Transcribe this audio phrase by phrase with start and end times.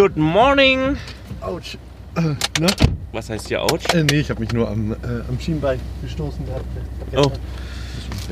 [0.00, 0.96] Good morning.
[1.42, 1.76] Autsch.
[2.16, 2.22] Äh,
[2.58, 2.68] ne?
[3.12, 3.84] Was heißt hier Ouch?
[3.92, 4.96] Äh, nee, ich habe mich nur am, äh,
[5.28, 6.64] am Schienbein gestoßen gehabt.
[7.14, 7.30] Oh.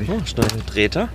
[0.07, 1.09] Oh, steile Treter.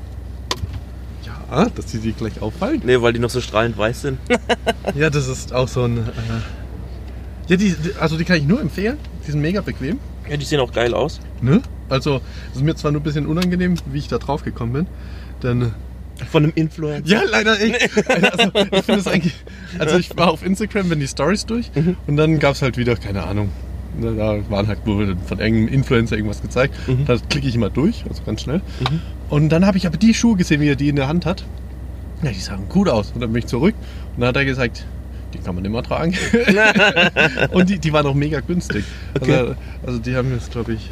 [1.25, 2.83] Ja, dass die sich gleich auffallen.
[2.85, 4.21] Nee, weil die noch so strahlend weiß sind.
[4.95, 5.99] Ja, das ist auch so ein.
[5.99, 6.11] Äh,
[7.49, 8.99] ja, die, die, also die kann ich nur empfehlen.
[9.27, 9.99] Die sind mega bequem.
[10.31, 11.19] Ja, die sehen auch geil aus.
[11.41, 11.63] Ne?
[11.89, 12.21] Also,
[12.53, 14.87] es ist mir zwar nur ein bisschen unangenehm, wie ich da drauf gekommen bin.
[15.43, 15.73] Denn.
[16.31, 17.09] Von einem Influencer.
[17.09, 18.09] Ja, leider echt.
[18.09, 19.35] Also, ich finde es eigentlich.
[19.79, 21.71] Also, ich war auf Instagram, wenn die Stories durch.
[22.07, 23.51] Und dann gab es halt wieder, keine Ahnung.
[24.01, 26.75] Da waren halt nur von irgendeinem Influencer irgendwas gezeigt.
[26.89, 27.05] Mhm.
[27.07, 28.61] Da klicke ich immer durch, also ganz schnell.
[29.29, 31.45] Und dann habe ich aber die Schuhe gesehen, wie er die in der Hand hat.
[32.23, 33.13] Ja, die sahen gut aus.
[33.13, 33.75] Und dann bin ich zurück.
[34.15, 34.85] Und dann hat er gesagt,
[35.33, 36.15] die kann man immer tragen.
[37.51, 38.85] und die, die waren auch mega günstig.
[39.21, 39.33] Okay.
[39.33, 39.55] Also,
[39.87, 40.91] also die haben jetzt, glaube ich,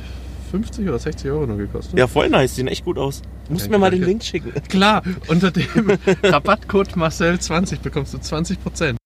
[0.52, 1.98] 50 oder 60 Euro nur gekostet.
[1.98, 2.56] Ja, voll nice.
[2.56, 3.22] Sehen echt gut aus.
[3.46, 4.02] Du musst Danke, mir mal den.
[4.02, 4.52] Link schicken.
[4.68, 5.66] Klar, unter dem
[6.22, 8.96] Rabattcode Marcel20 bekommst du 20%.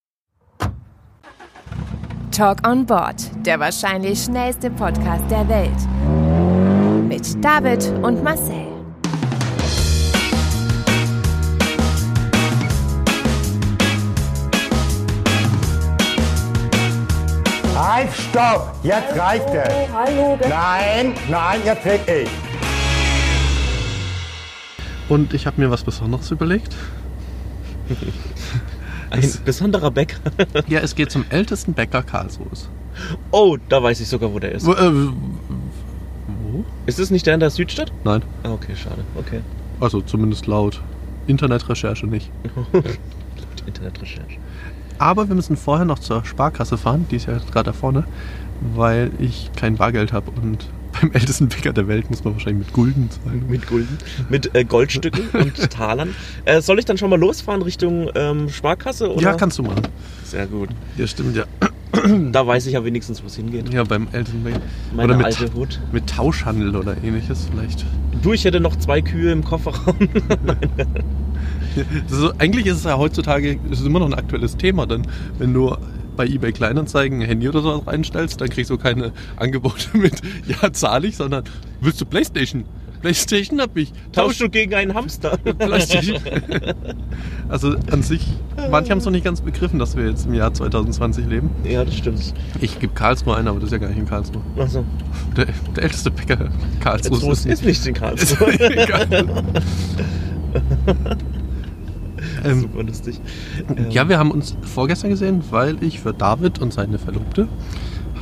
[2.32, 7.09] Talk on Board, der wahrscheinlich schnellste Podcast der Welt.
[7.09, 8.55] Mit David und Marcel.
[17.77, 18.74] Halt, stopp!
[18.82, 19.69] Jetzt reicht es!
[19.93, 22.29] Hallo, Nein, nein, jetzt red ich!
[25.10, 26.74] Und ich habe mir was Besonderes überlegt.
[29.10, 30.16] Ein besonderer Bäcker.
[30.69, 32.69] Ja, es geht zum ältesten Bäcker Karlsruhes.
[33.30, 34.65] Oh, da weiß ich sogar, wo der ist.
[34.66, 36.65] Wo, äh, wo?
[36.87, 37.93] Ist es nicht der in der Südstadt?
[38.04, 39.04] Nein, Ah, okay, schade.
[39.16, 39.41] Okay.
[39.80, 40.80] also zumindest laut
[41.27, 42.30] Internetrecherche nicht.
[43.66, 44.38] Internetrecherche.
[44.98, 48.04] Aber wir müssen vorher noch zur Sparkasse fahren, die ist ja gerade da vorne,
[48.74, 50.66] weil ich kein Bargeld habe und
[51.00, 53.44] beim ältesten Bäcker der Welt muss man wahrscheinlich mit Gulden zahlen.
[53.48, 53.98] Mit Gulden.
[54.30, 56.14] Mit äh, Goldstücken und Talern.
[56.46, 59.12] Äh, soll ich dann schon mal losfahren Richtung ähm, Sparkasse?
[59.12, 59.22] Oder?
[59.22, 59.82] Ja, kannst du machen.
[60.24, 60.70] Sehr gut.
[60.96, 61.44] Ja, stimmt, ja.
[62.32, 63.72] Da weiß ich ja wenigstens, wo es hingeht.
[63.72, 64.60] Ja, beim ältesten Bäcker.
[64.94, 65.80] Meine oder mit, alte Hut.
[65.92, 67.86] mit Tauschhandel oder ähnliches vielleicht.
[68.22, 69.96] Du, ich hätte noch zwei Kühe im Kofferraum.
[72.09, 75.03] So, eigentlich ist es ja heutzutage ist immer noch ein aktuelles Thema, denn
[75.38, 75.76] wenn du
[76.16, 80.15] bei eBay Kleinanzeigen ein Handy oder so reinstellst, dann kriegst du keine Angebote mit
[80.47, 81.44] Ja, zahle ich, sondern
[81.81, 82.65] willst du Playstation?
[83.03, 83.92] Playstation hab ich.
[84.12, 85.36] Tauschst du gegen einen Hamster?
[85.36, 86.19] Playstation.
[87.48, 88.26] also an sich,
[88.70, 91.50] manche haben es noch nicht ganz begriffen, dass wir jetzt im Jahr 2020 leben.
[91.65, 92.32] ja, das stimmt.
[92.60, 94.41] Ich gebe Karlsruhe ein, aber das ist ja gar nicht in Karlsruhe.
[94.59, 94.84] Achso.
[95.36, 96.48] Der, der älteste Bäcker
[96.81, 98.56] Karlsruhe So ist ist nicht in Karlsruhe.
[102.50, 103.20] Ähm, Super lustig.
[103.76, 107.48] Ähm, Ja, wir haben uns vorgestern gesehen, weil ich für David und seine Verlobte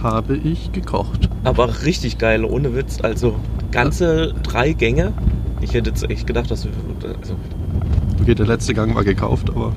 [0.02, 1.28] habe ich gekocht.
[1.44, 2.98] Aber richtig geil, ohne Witz.
[3.02, 3.36] Also
[3.72, 5.12] ganze drei Gänge.
[5.60, 6.72] Ich hätte jetzt echt gedacht, dass wir.
[7.18, 7.36] Also,
[8.20, 9.74] Okay, der letzte Gang war gekauft, aber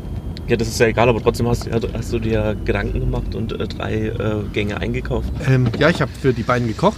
[0.48, 3.68] ja, das ist ja egal, aber trotzdem hast, hast du dir Gedanken gemacht und äh,
[3.68, 5.30] drei äh, Gänge eingekauft.
[5.46, 6.98] ähm, ja, ich habe für die beiden gekocht.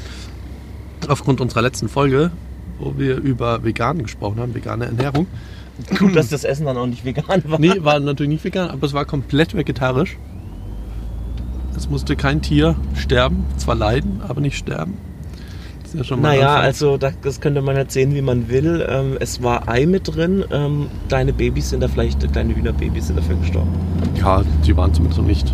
[1.07, 2.29] Aufgrund unserer letzten Folge,
[2.77, 5.25] wo wir über vegan gesprochen haben, vegane Ernährung.
[5.97, 7.59] Gut, dass das Essen dann auch nicht vegan war.
[7.59, 10.17] Nee, war natürlich nicht vegan, aber es war komplett vegetarisch.
[11.75, 14.97] Es musste kein Tier sterben, zwar leiden, aber nicht sterben.
[15.81, 16.63] Das ist ja schon mal Naja, Anfang.
[16.65, 18.85] also da, das könnte man halt sehen, wie man will.
[18.87, 20.43] Ähm, es war Ei mit drin.
[20.51, 23.71] Ähm, kleine Babys sind da vielleicht, kleine Hühnerbabys sind dafür gestorben.
[24.19, 25.53] Ja, die waren zumindest noch nicht.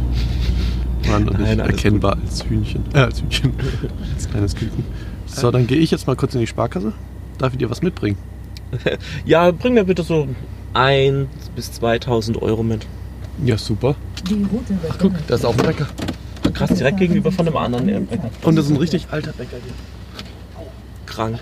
[1.07, 2.83] Waren noch Nein, nicht erkennbar als Hühnchen.
[2.93, 3.53] Äh, als Hühnchen.
[4.15, 4.83] als kleines Küken.
[5.27, 6.93] So, dann gehe ich jetzt mal kurz in die Sparkasse.
[7.37, 8.17] Darf ich dir was mitbringen?
[9.25, 10.27] Ja, bring mir bitte so
[10.73, 12.85] 1 bis 2000 Euro mit.
[13.43, 13.95] Ja, super.
[14.89, 15.87] Ach, guck, da ist auch ein Bäcker.
[16.53, 18.29] Krass, direkt gegenüber von einem anderen Bäcker.
[18.43, 19.73] Und das ist ein richtig alter Bäcker hier.
[21.05, 21.39] Krank.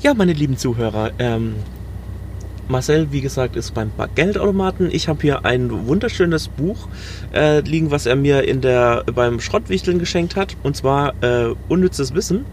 [0.00, 1.54] Ja, meine lieben Zuhörer, ähm,
[2.68, 4.90] Marcel, wie gesagt, ist beim Geldautomaten.
[4.90, 6.88] Ich habe hier ein wunderschönes Buch
[7.32, 10.56] äh, liegen, was er mir in der, beim Schrottwichteln geschenkt hat.
[10.62, 12.44] Und zwar äh, Unnützes Wissen.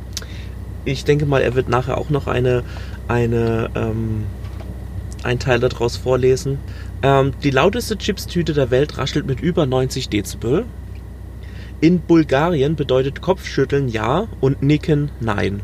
[0.89, 2.63] Ich denke mal, er wird nachher auch noch eine,
[3.07, 4.23] eine, ähm,
[5.22, 6.57] einen Teil daraus vorlesen.
[7.03, 10.65] Ähm, die lauteste Chipstüte der Welt raschelt mit über 90 Dezibel.
[11.80, 15.62] In Bulgarien bedeutet Kopfschütteln ja und Nicken nein.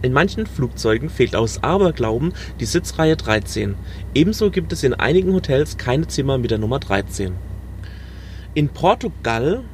[0.00, 3.74] In manchen Flugzeugen fehlt aus Aberglauben die Sitzreihe 13.
[4.14, 7.34] Ebenso gibt es in einigen Hotels keine Zimmer mit der Nummer 13.
[8.54, 9.64] In Portugal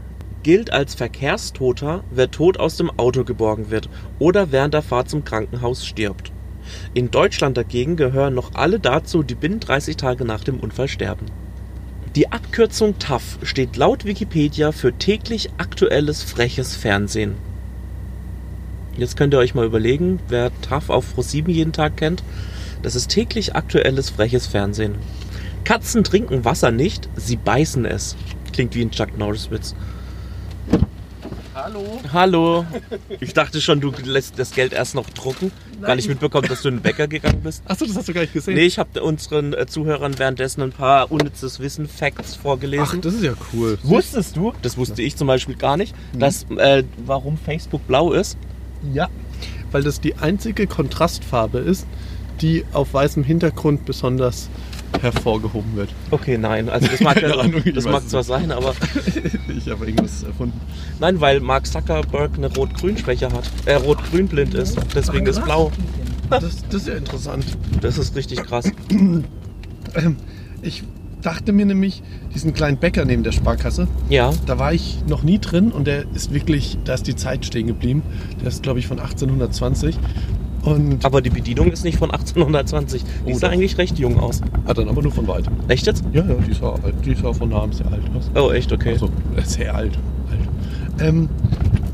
[0.48, 5.22] gilt als Verkehrstoter, wer tot aus dem Auto geborgen wird oder während der Fahrt zum
[5.22, 6.32] Krankenhaus stirbt.
[6.94, 11.26] In Deutschland dagegen gehören noch alle dazu, die binnen 30 Tage nach dem Unfall sterben.
[12.16, 17.34] Die Abkürzung TAF steht laut Wikipedia für täglich aktuelles freches Fernsehen.
[18.96, 22.24] Jetzt könnt ihr euch mal überlegen, wer TAF auf Pro7 jeden Tag kennt.
[22.82, 24.94] Das ist täglich aktuelles freches Fernsehen.
[25.64, 28.16] Katzen trinken Wasser nicht, sie beißen es.
[28.54, 29.74] Klingt wie ein Chuck Norris-Witz.
[31.68, 32.00] Hallo.
[32.14, 32.66] Hallo.
[33.20, 35.52] Ich dachte schon, du lässt das Geld erst noch drucken.
[35.82, 37.62] Gar nicht mitbekommen, dass du in den Bäcker gegangen bist.
[37.66, 38.54] Achso, das hast du gar nicht gesehen.
[38.54, 42.86] Nee, ich habe unseren äh, Zuhörern währenddessen ein paar unnützes Wissen, Facts vorgelesen.
[42.88, 43.78] Ach, das ist ja cool.
[43.82, 48.38] Wusstest du, das wusste ich zum Beispiel gar nicht, dass, äh, warum Facebook blau ist?
[48.94, 49.10] Ja,
[49.70, 51.86] weil das die einzige Kontrastfarbe ist,
[52.40, 54.48] die auf weißem Hintergrund besonders
[55.00, 55.90] hervorgehoben wird.
[56.11, 58.29] Okay, nein, also das mag, Keine Ahnung, das mag zwar nicht.
[58.29, 58.75] sein, aber
[59.56, 60.58] Ich habe irgendwas erfunden.
[61.00, 63.50] nein, weil Mark Zuckerberg eine Rot-Grün-Schwäche hat.
[63.67, 65.70] Äh, Rot-Grün-blind ist, deswegen ist blau.
[66.31, 67.44] Das, das ist ja interessant.
[67.81, 68.70] Das ist richtig krass.
[70.62, 70.82] Ich
[71.23, 72.02] dachte mir nämlich,
[72.35, 76.05] diesen kleinen Bäcker neben der Sparkasse, Ja, da war ich noch nie drin und der
[76.14, 78.02] ist wirklich, da ist die Zeit stehen geblieben.
[78.40, 79.99] Der ist, glaube ich, von 1820.
[80.74, 83.02] Und aber die Bedienung ist nicht von 1820.
[83.26, 83.54] Die Oh, sah doch.
[83.54, 84.40] eigentlich recht jung aus.
[84.66, 85.52] hat dann aber nur von weitem.
[85.68, 86.04] Echt jetzt?
[86.12, 88.30] Ja, ja, die sah, alt- die sah von nahem sehr alt aus.
[88.34, 88.92] Oh, echt, okay.
[88.92, 89.06] Also,
[89.36, 89.98] äh, sehr alt.
[90.30, 91.00] alt.
[91.08, 91.28] Ähm,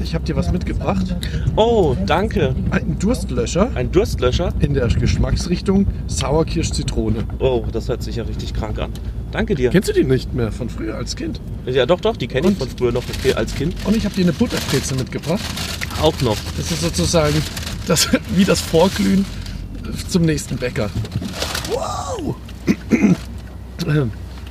[0.03, 1.15] ich habe dir was mitgebracht.
[1.57, 2.55] Oh, danke.
[2.71, 4.53] Ein Durstlöscher Ein Durstlöscher?
[4.61, 7.25] in der Geschmacksrichtung Sauerkirsch-Zitrone.
[7.39, 8.91] Oh, das hört sich ja richtig krank an.
[9.33, 9.71] Danke dir.
[9.71, 11.41] Kennst du die nicht mehr von früher als Kind?
[11.67, 13.03] Ja, doch, doch, die kenne ich von früher noch
[13.35, 13.75] als Kind.
[13.85, 15.41] Und ich habe dir eine Butterbreze mitgebracht.
[16.01, 16.37] Auch noch.
[16.57, 17.35] Das ist sozusagen
[17.87, 19.25] das, wie das Vorglühen
[20.09, 20.91] zum nächsten Bäcker.
[21.71, 22.35] Wow!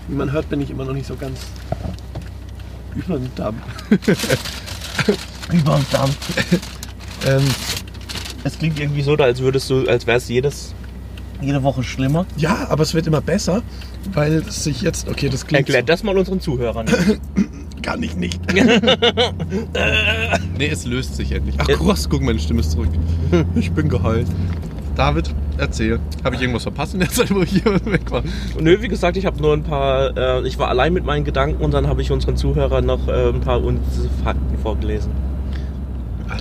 [0.08, 1.40] Wie man hört, bin ich immer noch nicht so ganz
[2.96, 3.56] über den Damm.
[5.52, 6.10] Über den Damm.
[7.26, 7.42] Ähm,
[8.44, 10.74] Es klingt irgendwie so, als würdest du, als wäre es jedes,
[11.42, 12.26] jede Woche schlimmer.
[12.38, 13.64] ja, aber es wird immer besser,
[14.14, 16.88] weil es sich jetzt, okay, das klingt Erklärt das mal unseren Zuhörern.
[16.88, 16.96] so,
[17.82, 18.40] kann ich nicht.
[20.58, 21.56] Nee, es löst sich endlich.
[21.58, 22.90] Ach krass, guck, meine Stimme ist zurück.
[23.56, 24.28] Ich bin geheilt.
[24.96, 26.00] David, erzähl.
[26.24, 28.24] Habe ich irgendwas verpasst in der Zeit, wo ich hier weg war?
[28.60, 31.64] Nö, wie gesagt, ich habe nur ein paar, äh, ich war allein mit meinen Gedanken
[31.64, 33.62] und dann habe ich unseren Zuhörern noch äh, ein paar
[34.24, 35.12] Fakten vorgelesen.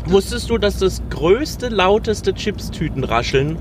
[0.06, 3.58] Wusstest du, dass das größte, lauteste Chipstütenrascheln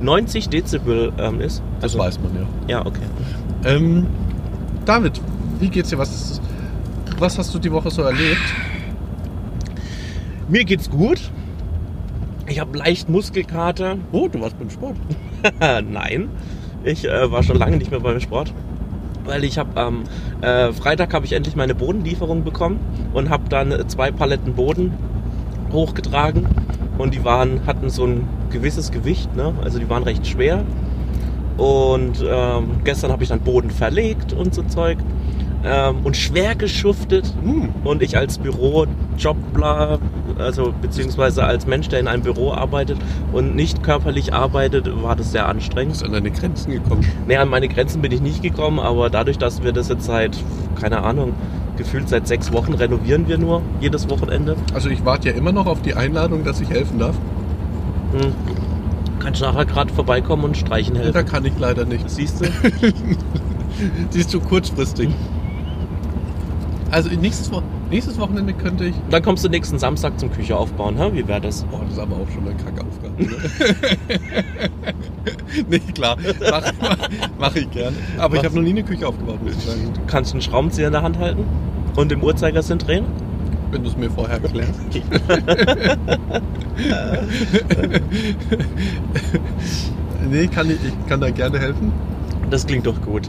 [0.00, 1.62] 90 Dezibel ähm, ist?
[1.80, 2.46] Das weiß man ja.
[2.68, 3.00] Ja, okay.
[3.64, 4.06] Ähm,
[4.84, 5.20] David,
[5.60, 5.98] wie geht's dir?
[5.98, 6.40] Was,
[7.18, 8.40] was hast du die Woche so erlebt?
[10.48, 11.32] Mir geht's gut.
[12.46, 13.96] Ich habe leicht Muskelkater.
[14.12, 14.96] Oh, du warst beim Sport.
[15.60, 16.28] Nein,
[16.84, 18.54] ich äh, war schon lange nicht mehr beim Sport.
[19.24, 20.04] Weil ich habe am
[20.42, 22.78] äh, Freitag habe ich endlich meine Bodenlieferung bekommen
[23.12, 24.92] und habe dann äh, zwei Paletten Boden
[25.72, 26.46] hochgetragen
[26.96, 29.52] und die waren hatten so ein gewisses Gewicht, ne?
[29.64, 30.64] also die waren recht schwer.
[31.56, 34.98] Und ähm, gestern habe ich dann Boden verlegt und so Zeug
[35.64, 37.32] ähm, und schwer geschuftet.
[37.42, 37.70] Hm.
[37.84, 39.98] Und ich als Bürojobler,
[40.38, 42.98] also beziehungsweise als Mensch, der in einem Büro arbeitet
[43.32, 45.92] und nicht körperlich arbeitet, war das sehr Du anstrengend.
[45.92, 47.04] bist an deine Grenzen gekommen.
[47.26, 50.36] Nee, an meine Grenzen bin ich nicht gekommen, aber dadurch, dass wir das jetzt seit,
[50.80, 51.32] keine Ahnung,
[51.76, 54.56] gefühlt seit sechs Wochen renovieren wir nur jedes Wochenende.
[54.74, 57.16] Also ich warte ja immer noch auf die Einladung, dass ich helfen darf.
[58.18, 58.32] Hm.
[59.18, 61.26] Kannst nachher gerade vorbeikommen und streichen Da helfen.
[61.26, 62.08] kann ich leider nicht.
[62.08, 62.44] Siehst du?
[64.14, 65.10] Die ist zu kurzfristig.
[66.90, 68.94] Also nächstes, Wo nächstes Wochenende könnte ich.
[69.10, 71.10] Dann kommst du nächsten Samstag zum Küche aufbauen, hä?
[71.12, 71.64] Wie wäre das?
[71.72, 73.22] Oh, das ist aber auch schon eine Kackaufgabe.
[73.22, 73.36] Ne?
[75.68, 76.16] nee, klar.
[76.50, 76.72] Mach,
[77.38, 77.94] mach ich gern.
[78.18, 79.92] Aber ich habe noch nie eine Küche aufgebaut, muss ich sagen.
[80.06, 81.44] Kannst du einen Schraubenzieher in der Hand halten
[81.96, 83.04] und im Uhrzeigersinn drehen?
[83.70, 84.80] Wenn du es mir vorher erklärst.
[90.30, 91.92] nee, kann ich, ich kann da gerne helfen.
[92.48, 93.28] Das klingt doch gut.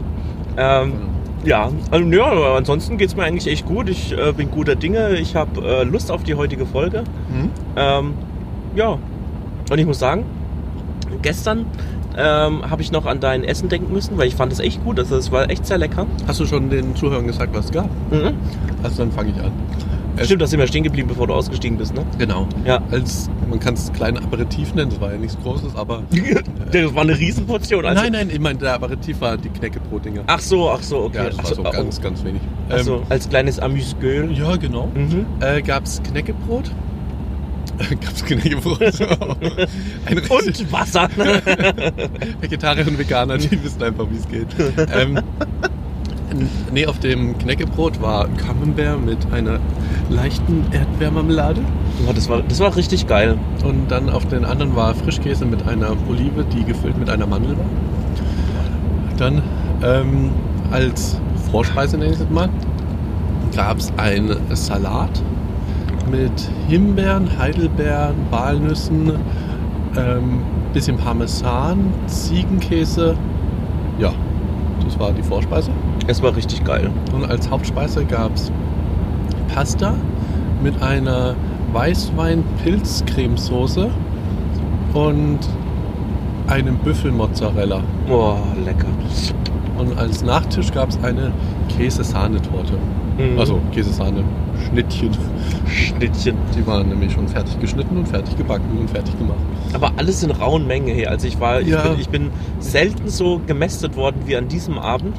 [0.56, 1.08] Ähm,
[1.44, 3.88] ja, also, ja, aber ansonsten geht es mir eigentlich echt gut.
[3.88, 5.16] Ich äh, bin guter Dinge.
[5.16, 7.04] Ich habe äh, Lust auf die heutige Folge.
[7.30, 7.50] Hm?
[7.76, 8.14] Ähm,
[8.74, 8.98] ja,
[9.70, 10.24] und ich muss sagen,
[11.22, 11.66] gestern
[12.16, 14.98] ähm, habe ich noch an dein Essen denken müssen, weil ich fand es echt gut.
[14.98, 16.06] Also es war echt sehr lecker.
[16.26, 17.88] Hast du schon den Zuhörern gesagt, was es gab?
[18.10, 18.34] Mhm.
[18.82, 19.52] Also dann fange ich an.
[20.24, 22.04] Stimmt, da sind wir stehen geblieben, bevor du ausgestiegen bist, ne?
[22.18, 22.46] Genau.
[22.64, 22.82] Ja.
[22.90, 26.02] Als, man kann es klein Aperitif nennen, das war ja nichts Großes, aber.
[26.70, 27.86] Das war eine Riesenportion.
[27.86, 30.24] Also, nein, nein, ich meine, der Aperitif war die Knäckebrot-Dinger.
[30.26, 31.16] Ach so, ach so, okay.
[31.16, 32.42] Ja, das war ach so, so oh, ganz, ganz wenig.
[32.68, 34.30] ach so, als kleines Amüsgöl.
[34.32, 34.90] ja, genau.
[34.94, 35.24] Mhm.
[35.40, 36.70] Äh, Gab es Knäckebrot?
[37.78, 38.80] Gab es Knäckebrot?
[40.30, 41.08] Und Wasser.
[42.40, 44.48] Vegetarier und Veganer, die wissen einfach, wie es geht.
[44.94, 45.20] ähm,
[46.72, 49.58] nee, auf dem Knäckebrot war Camembert mit einer
[50.10, 51.60] leichten Erdbeermarmelade.
[52.06, 53.36] Ja, das, war, das war richtig geil.
[53.64, 57.56] Und dann auf den anderen war Frischkäse mit einer Olive, die gefüllt mit einer Mandel
[57.56, 57.64] war.
[59.16, 59.42] Dann
[59.82, 60.30] ähm,
[60.70, 61.20] als
[61.50, 62.48] Vorspeise, nenne ich es mal,
[63.54, 65.22] gab es einen Salat
[66.10, 69.12] mit Himbeeren, Heidelbeeren, Walnüssen,
[69.96, 70.42] ähm,
[70.72, 73.16] bisschen Parmesan, Ziegenkäse.
[73.98, 74.12] Ja,
[74.84, 75.70] Das war die Vorspeise.
[76.08, 76.90] Es war richtig geil.
[77.12, 78.50] Und als Hauptspeise gab es
[79.54, 79.94] Pasta
[80.62, 81.34] mit einer
[81.74, 83.90] Weißwein-Pilz-Cremesoße
[84.94, 85.38] und
[86.46, 87.82] einem Büffelmozzarella.
[88.08, 88.86] Boah, lecker.
[89.76, 91.30] Und als Nachtisch gab es eine
[91.68, 92.72] Käsesahnetorte.
[93.18, 93.38] Mhm.
[93.38, 95.10] Also Käsesahne-Schnittchen.
[95.68, 96.36] Schnittchen.
[96.56, 99.36] Die waren nämlich schon fertig geschnitten und fertig gebacken und fertig gemacht.
[99.74, 100.88] Aber alles in rauen Mengen.
[100.94, 101.04] Hey.
[101.06, 101.78] Also ich war, Ja.
[101.78, 105.14] ich, bin, ich bin selten so gemästet worden wie an diesem Abend.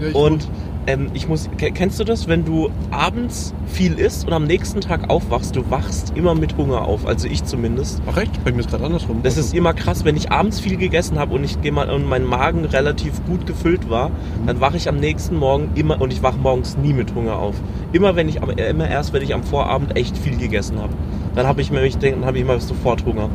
[0.00, 0.48] Ja, ich Und
[0.86, 4.80] ähm, ich muss, ke- kennst du das, wenn du abends viel isst und am nächsten
[4.80, 7.06] Tag aufwachst, du wachst immer mit Hunger auf.
[7.06, 8.00] Also ich zumindest.
[8.10, 8.42] Ach echt?
[8.42, 9.20] Bei mir ist gerade andersrum.
[9.22, 12.06] Das ist immer krass, wenn ich abends viel gegessen habe und ich geh mal und
[12.08, 14.10] mein Magen relativ gut gefüllt war,
[14.46, 17.56] dann wache ich am nächsten Morgen immer und ich wache morgens nie mit Hunger auf.
[17.92, 20.94] Immer wenn ich äh, immer erst, wenn ich am Vorabend echt viel gegessen habe.
[21.34, 23.28] Dann habe ich mir ich denk, dann habe ich immer sofort Hunger.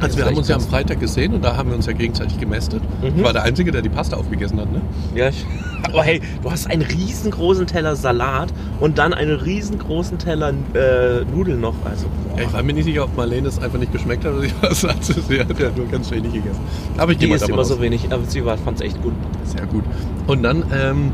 [0.00, 2.38] Also wir haben uns ja am Freitag gesehen und da haben wir uns ja gegenseitig
[2.38, 2.82] gemästet.
[3.02, 3.18] Mhm.
[3.18, 4.80] Ich war der Einzige, der die Pasta aufgegessen hat, ne?
[5.14, 5.44] Ja, ich,
[5.82, 11.60] aber hey, du hast einen riesengroßen Teller Salat und dann einen riesengroßen Teller äh, Nudeln
[11.60, 11.74] noch.
[11.84, 12.40] Also, boah.
[12.40, 14.84] Ich war mir nicht sicher, ob Marlene es einfach nicht geschmeckt hat oder sie was
[14.84, 15.02] hat.
[15.04, 16.60] Sie hat ja nur ganz wenig gegessen.
[16.96, 17.68] Aber ich die ist immer aus.
[17.68, 19.12] so wenig, aber sie fand es echt gut.
[19.44, 19.84] Sehr gut.
[20.26, 21.12] Und dann, ähm,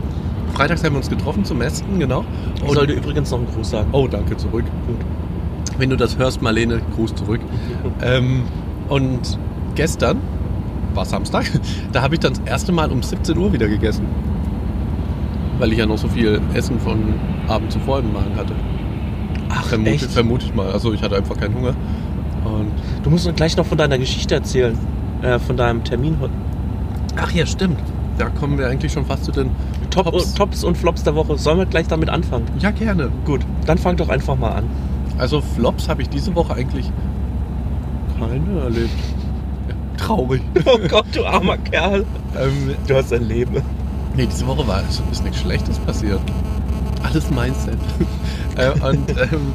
[0.54, 2.24] freitags haben wir uns getroffen zum Mästen, genau.
[2.56, 3.88] Ich Und, sollte übrigens noch einen Gruß sagen.
[3.92, 4.64] oh, danke, zurück.
[4.86, 4.96] Gut.
[5.78, 7.40] Wenn du das hörst, Marlene, Gruß zurück.
[8.02, 8.42] Ähm,
[8.88, 9.38] und
[9.74, 10.18] gestern,
[10.94, 11.46] war Samstag,
[11.92, 14.06] da habe ich dann das erste Mal um 17 Uhr wieder gegessen.
[15.58, 17.14] Weil ich ja noch so viel Essen von
[17.48, 18.54] Abend zuvor im Magen hatte.
[19.48, 20.10] Ach, Vermute, echt?
[20.10, 20.70] vermute ich mal.
[20.72, 21.74] Also ich hatte einfach keinen Hunger.
[22.44, 22.72] Und
[23.02, 24.76] Du musst uns gleich noch von deiner Geschichte erzählen.
[25.22, 26.16] Äh, von deinem Termin.
[26.20, 26.32] heute.
[27.16, 27.78] Ach ja, stimmt.
[28.18, 29.50] Da kommen wir eigentlich schon fast zu den
[29.90, 30.34] Top, Tops.
[30.34, 31.38] Tops und Flops der Woche.
[31.38, 32.46] Sollen wir gleich damit anfangen?
[32.58, 33.10] Ja, gerne.
[33.24, 34.64] Gut, dann fang doch einfach mal an.
[35.18, 36.90] Also Flops habe ich diese Woche eigentlich
[38.18, 38.90] keine erlebt.
[39.68, 40.42] Ja, traurig.
[40.66, 42.04] Oh Gott, du armer Kerl.
[42.38, 43.62] ähm, Du hast ein Leben.
[44.16, 46.20] nee, diese Woche war ist, ist nichts Schlechtes passiert.
[47.02, 47.76] Alles Mindset.
[48.56, 49.52] äh, und ähm,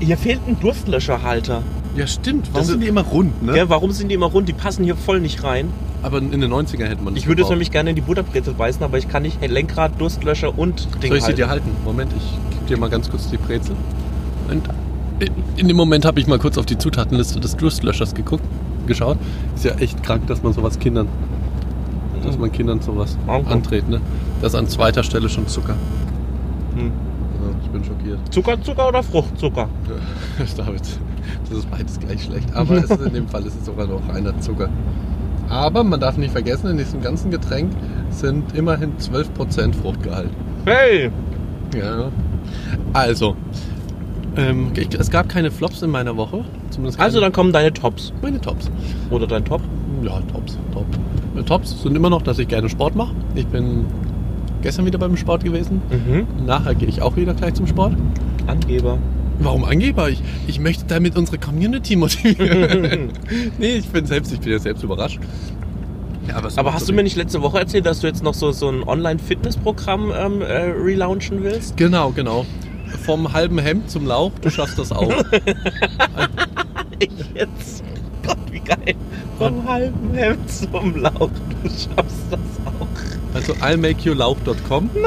[0.00, 1.62] Hier fehlt ein Durstlöscherhalter.
[1.96, 2.46] ja, stimmt.
[2.52, 3.52] Warum Das sind die immer rund, ne?
[3.54, 4.48] Gell, warum sind die immer rund?
[4.48, 5.68] Die passen hier voll nicht rein.
[6.04, 8.54] Aber in den 90er hätte man das Ich würde es nämlich gerne in die Butterbrezel
[8.54, 9.38] beißen, aber ich kann nicht.
[9.40, 11.36] Hey, Lenkrad, Durstlöscher und Ding Soll ich sie halten.
[11.36, 11.70] dir halten?
[11.84, 13.76] Moment, ich gebe dir mal ganz kurz die Brezel.
[14.50, 14.68] Und
[15.56, 18.44] in dem Moment habe ich mal kurz auf die Zutatenliste des Durstlöschers geguckt,
[18.86, 19.18] geschaut.
[19.54, 21.08] Ist ja echt krank, dass man sowas Kindern,
[22.24, 23.52] dass man Kindern sowas Okay.
[23.52, 24.00] anträgt, ne?
[24.40, 25.74] Das ist an zweiter Stelle schon Zucker.
[26.74, 26.90] Hm.
[27.40, 28.18] Also, ich bin schockiert.
[28.32, 29.68] Zucker, Zucker oder Fruchtzucker?
[30.56, 30.82] David,
[31.48, 32.54] das ist beides gleich schlecht.
[32.54, 34.68] Aber es ist in dem Fall ist es sogar noch reiner Zucker.
[35.48, 37.72] Aber man darf nicht vergessen, in diesem ganzen Getränk
[38.10, 40.30] sind immerhin 12% Fruchtgehalt.
[40.64, 41.10] Hey!
[41.76, 42.10] Ja.
[42.92, 43.36] Also,
[44.36, 46.44] ähm, ich, es gab keine Flops in meiner Woche.
[46.70, 48.12] Zumindest keine, Also dann kommen deine Tops.
[48.22, 48.70] meine Tops.
[49.10, 49.60] Oder dein Top.
[50.02, 50.86] Ja, Tops, Top.
[51.34, 53.14] Meine Tops sind immer noch, dass ich gerne Sport mache.
[53.34, 53.84] Ich bin
[54.62, 55.82] gestern wieder beim Sport gewesen.
[55.90, 56.46] Mhm.
[56.46, 57.94] Nachher gehe ich auch wieder gleich zum Sport.
[58.46, 58.98] Angeber.
[59.38, 60.08] Warum Angeber?
[60.08, 63.10] Ich, ich möchte damit unsere Community motivieren.
[63.58, 65.20] nee, ich bin selbst, ich bin ja selbst überrascht.
[66.28, 68.52] Ja, Aber macht hast du mir nicht letzte Woche erzählt, dass du jetzt noch so,
[68.52, 71.76] so ein Online-Fitness-Programm ähm, äh, relaunchen willst?
[71.76, 72.46] Genau, genau.
[73.04, 75.12] Vom halben Hemd zum Lauch, du schaffst das auch.
[76.98, 77.82] Ich jetzt.
[78.22, 78.94] Gott, wie geil.
[79.38, 81.30] Vom halben Hemd zum Lauch.
[81.62, 82.86] Du schaffst das auch.
[83.34, 84.90] Also I'llMakeYouLauch.com.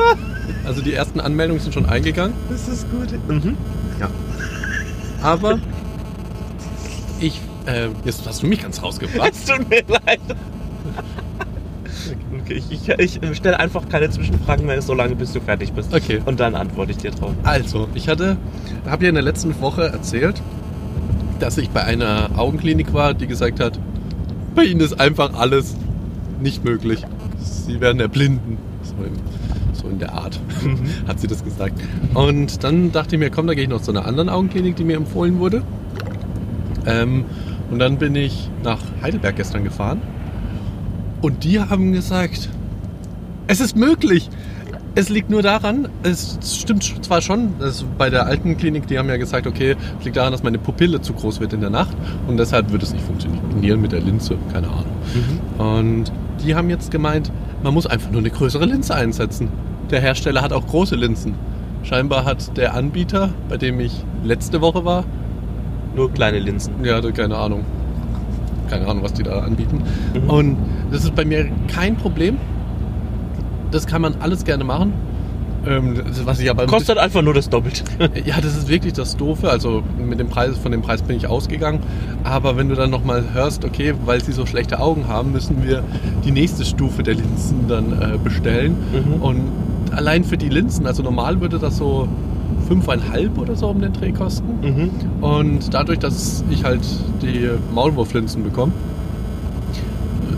[0.63, 2.33] Also die ersten Anmeldungen sind schon eingegangen.
[2.49, 3.09] Das ist gut.
[3.27, 3.55] Mhm.
[5.21, 5.59] Aber
[7.19, 9.31] ich, äh, jetzt hast du mich ganz rausgebracht.
[9.31, 10.19] Es tut mir leid.
[12.41, 15.93] Okay, ich, ich, ich stelle einfach keine Zwischenfragen mehr, so lange bis du fertig bist.
[15.93, 16.21] Okay.
[16.25, 17.33] Und dann antworte ich dir drauf.
[17.43, 18.37] Also, ich hatte,
[18.85, 20.41] habe ja in der letzten Woche erzählt,
[21.39, 23.79] dass ich bei einer Augenklinik war, die gesagt hat,
[24.53, 25.75] bei ihnen ist einfach alles
[26.41, 27.03] nicht möglich.
[27.37, 28.57] Sie werden erblinden.
[28.83, 29.13] So in,
[29.73, 30.39] so in der Art
[31.07, 31.79] hat sie das gesagt.
[32.13, 34.83] Und dann dachte ich mir, komm, da gehe ich noch zu einer anderen Augenklinik, die
[34.83, 35.63] mir empfohlen wurde.
[36.85, 37.25] Ähm,
[37.71, 40.01] und dann bin ich nach Heidelberg gestern gefahren.
[41.25, 42.49] Und die haben gesagt,
[43.47, 44.29] es ist möglich.
[44.93, 47.49] Es liegt nur daran, es stimmt zwar schon,
[47.97, 51.01] bei der alten Klinik, die haben ja gesagt, okay, es liegt daran, dass meine Pupille
[51.01, 54.37] zu groß wird in der Nacht und deshalb wird es nicht funktionieren mit der Linse,
[54.53, 54.85] keine Ahnung.
[55.57, 56.11] Und
[56.43, 57.31] die haben jetzt gemeint,
[57.63, 59.47] man muss einfach nur eine größere Linse einsetzen.
[59.89, 61.33] Der Hersteller hat auch große Linsen.
[61.81, 65.05] Scheinbar hat der Anbieter, bei dem ich letzte Woche war,
[65.95, 66.75] Nur kleine Linsen.
[66.83, 67.65] ja, keine Ahnung.
[68.69, 69.81] Keine Ahnung, was die da anbieten.
[70.13, 70.29] Mhm.
[70.29, 70.57] Und
[70.91, 72.37] das ist bei mir kein Problem.
[73.71, 74.93] Das kann man alles gerne machen.
[75.67, 77.83] Ähm, was ich aber Kostet einfach nur das Doppelte.
[78.25, 79.49] Ja, das ist wirklich das Doofe.
[79.49, 81.79] Also mit dem Preis, von dem Preis bin ich ausgegangen.
[82.23, 85.83] Aber wenn du dann nochmal hörst, okay, weil sie so schlechte Augen haben, müssen wir
[86.23, 88.75] die nächste Stufe der Linsen dann äh, bestellen.
[88.93, 89.21] Mhm.
[89.21, 89.41] Und
[89.91, 92.07] allein für die Linsen, also normal würde das so
[92.67, 94.59] fünfeinhalb oder so um den Dreh kosten.
[94.61, 95.23] Mhm.
[95.23, 96.81] Und dadurch, dass ich halt
[97.21, 98.71] die Maulwurflinsen bekomme,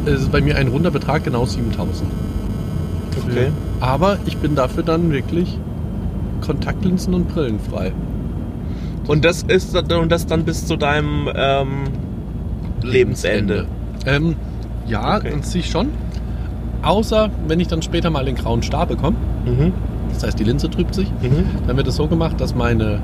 [0.07, 2.09] ist es bei mir ein runder Betrag genau 7000.
[3.27, 3.47] Okay.
[3.79, 5.59] Aber ich bin dafür dann wirklich
[6.41, 7.91] Kontaktlinsen und Brillen frei.
[9.07, 11.83] Und das ist und das dann bis zu deinem ähm,
[12.83, 13.65] Lebensende.
[14.05, 14.35] Ähm,
[14.85, 15.33] ja, Okay.
[15.33, 15.89] an sich schon.
[16.81, 19.17] Außer wenn ich dann später mal den grauen Star bekomme.
[19.45, 19.73] Mhm.
[20.13, 21.09] Das heißt, die Linse trübt sich.
[21.21, 21.45] Mhm.
[21.67, 22.99] Dann wird es so gemacht, dass meine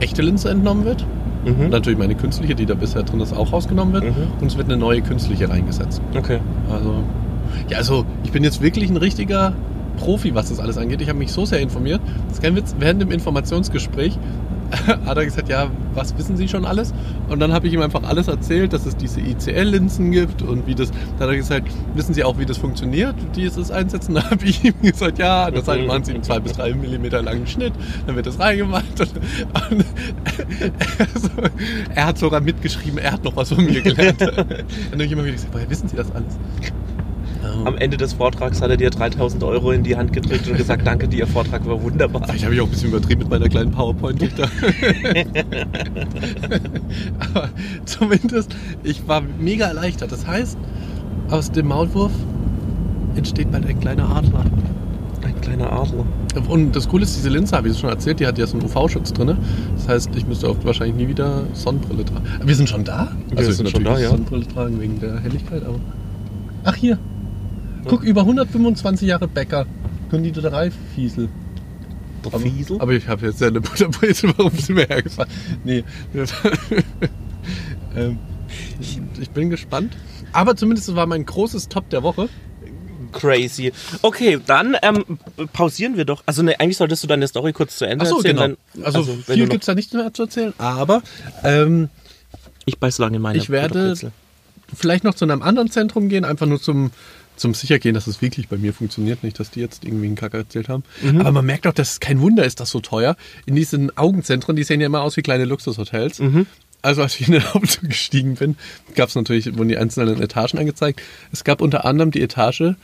[0.00, 1.04] echte Linse entnommen wird.
[1.46, 1.70] Mhm.
[1.70, 4.04] natürlich meine künstliche, die da bisher drin ist, auch rausgenommen wird.
[4.04, 4.32] Mhm.
[4.40, 6.02] Und es wird eine neue künstliche reingesetzt.
[6.16, 6.40] Okay.
[6.70, 7.02] Also,
[7.68, 9.54] ja, also ich bin jetzt wirklich ein richtiger
[9.96, 11.00] Profi, was das alles angeht.
[11.00, 12.00] Ich habe mich so sehr informiert.
[12.28, 12.74] Das ist kein Witz.
[12.78, 14.18] Während dem Informationsgespräch
[15.06, 16.92] hat er gesagt, ja, was wissen Sie schon alles?
[17.28, 20.74] Und dann habe ich ihm einfach alles erzählt, dass es diese ICL-Linsen gibt und wie
[20.74, 20.90] das.
[20.90, 24.14] Dann hat er gesagt, wissen Sie auch, wie das funktioniert, dieses Einsetzen?
[24.16, 27.22] Dann habe ich ihm gesagt, ja, das heißt, machen Sie einen 2 bis 3 Millimeter
[27.22, 27.72] langen Schnitt,
[28.06, 29.00] dann wird das reingemacht.
[29.00, 29.10] Und,
[29.70, 29.84] und
[30.98, 31.28] also,
[31.94, 34.20] er hat sogar mitgeschrieben, er hat noch was von mir gelernt.
[34.20, 36.38] Dann habe ich immer wieder gesagt, woher wissen Sie das alles?
[37.64, 40.86] Am Ende des Vortrags hat er dir 3000 Euro in die Hand gedrückt und gesagt,
[40.86, 42.22] danke dir, Ihr Vortrag war wunderbar.
[42.24, 44.22] Vielleicht habe ich auch ein bisschen übertrieben mit meiner kleinen PowerPoint.
[44.38, 44.48] da-
[47.34, 47.48] Aber
[47.84, 50.12] zumindest, ich war mega erleichtert.
[50.12, 50.56] Das heißt,
[51.30, 52.12] aus dem Maulwurf
[53.16, 54.44] entsteht bald ein kleiner Adler.
[55.24, 56.04] Ein kleiner Adler.
[56.48, 58.66] Und das Coole ist, diese Linse, habe ich schon erzählt, die hat ja so einen
[58.66, 59.36] UV-Schutz drin.
[59.76, 62.24] Das heißt, ich müsste auch wahrscheinlich nie wieder Sonnenbrille tragen.
[62.44, 63.08] Wir sind schon da?
[63.30, 64.10] Wir also sind schon da, ja.
[64.10, 65.78] Sonnenbrille tragen wegen der Helligkeit, aber...
[66.64, 66.98] Ach, hier.
[67.88, 69.66] Guck, über 125 Jahre Bäcker.
[70.10, 71.28] Konditorei Fiesel.
[72.24, 72.80] Der Fiesel?
[72.80, 75.30] Aber ich habe jetzt ja eine Butterbreze, warum sie mir hergefahren?
[75.64, 75.84] Nee.
[77.96, 78.18] ähm,
[78.80, 79.96] ich, ich bin gespannt.
[80.32, 82.28] Aber zumindest war mein großes Top der Woche.
[83.12, 83.72] Crazy.
[84.02, 85.18] Okay, dann ähm,
[85.52, 86.22] pausieren wir doch.
[86.26, 88.36] Also ne, eigentlich solltest du deine Story kurz zu Ende Achso, erzählen.
[88.36, 88.56] genau.
[88.74, 90.52] Dann, Also, wenn viel gibt es da nicht mehr zu erzählen.
[90.58, 91.02] Aber
[91.44, 91.88] ähm,
[92.66, 94.12] Ich beiß lange in meine Ich werde- Butterbrezel.
[94.74, 96.90] vielleicht noch zu einem anderen Zentrum gehen, einfach nur zum,
[97.36, 99.22] zum Sichergehen, dass es wirklich bei mir funktioniert.
[99.22, 100.84] Nicht, dass die jetzt irgendwie einen Kacker erzählt haben.
[101.20, 103.16] Aber man merkt auch, dass es kein Wunder ist, das so teuer.
[103.44, 106.20] In diesen Augenzentren, die sehen ja immer aus wie kleine Luxushotels.
[106.82, 108.56] Also als ich in den Aufzug gestiegen bin,
[108.94, 111.02] gab es natürlich, wurden die einzelnen Etagen angezeigt.
[111.32, 112.74] Es gab unter anderem die Etage,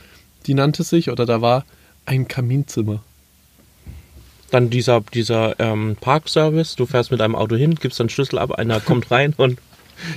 [0.45, 1.65] die nannte sich, oder da war
[2.05, 3.01] ein Kaminzimmer.
[4.51, 6.75] Dann dieser, dieser ähm, Parkservice.
[6.75, 9.57] Du fährst mit einem Auto hin, gibst dann Schlüssel ab, einer kommt rein und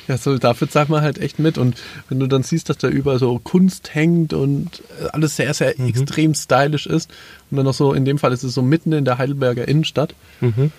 [0.09, 1.59] Ja, so dafür zahlt man halt echt mit.
[1.59, 1.77] Und
[2.09, 5.89] wenn du dann siehst, dass da überall so Kunst hängt und alles sehr, sehr Mhm.
[5.89, 7.11] extrem stylisch ist.
[7.51, 10.15] Und dann noch so, in dem Fall ist es so mitten in der Heidelberger Innenstadt.
[10.41, 10.73] Mhm.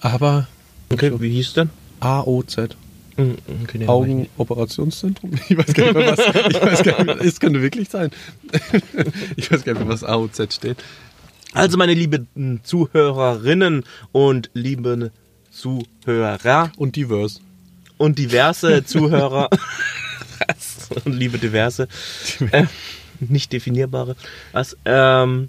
[0.00, 0.46] Aber
[0.92, 1.70] Okay, wie hieß denn?
[2.00, 2.76] AOZ,
[3.16, 4.30] Mhm, okay, war ich nicht.
[4.38, 5.30] Augenooperationszentrum?
[5.48, 6.20] Ich weiß gar nicht mehr, was.
[6.50, 8.10] Ich weiß gar nicht, es könnte wirklich sein.
[9.36, 10.78] Ich weiß gar nicht mehr, was AOZ steht.
[11.52, 12.26] Also meine lieben
[12.64, 15.10] Zuhörerinnen und lieben
[15.52, 17.38] Zuhörer Und Diverse.
[17.96, 19.48] Und diverse Zuhörer
[21.04, 21.88] und liebe diverse,
[22.50, 22.64] äh,
[23.20, 24.16] nicht definierbare.
[24.52, 24.76] Was?
[24.84, 25.48] Ähm,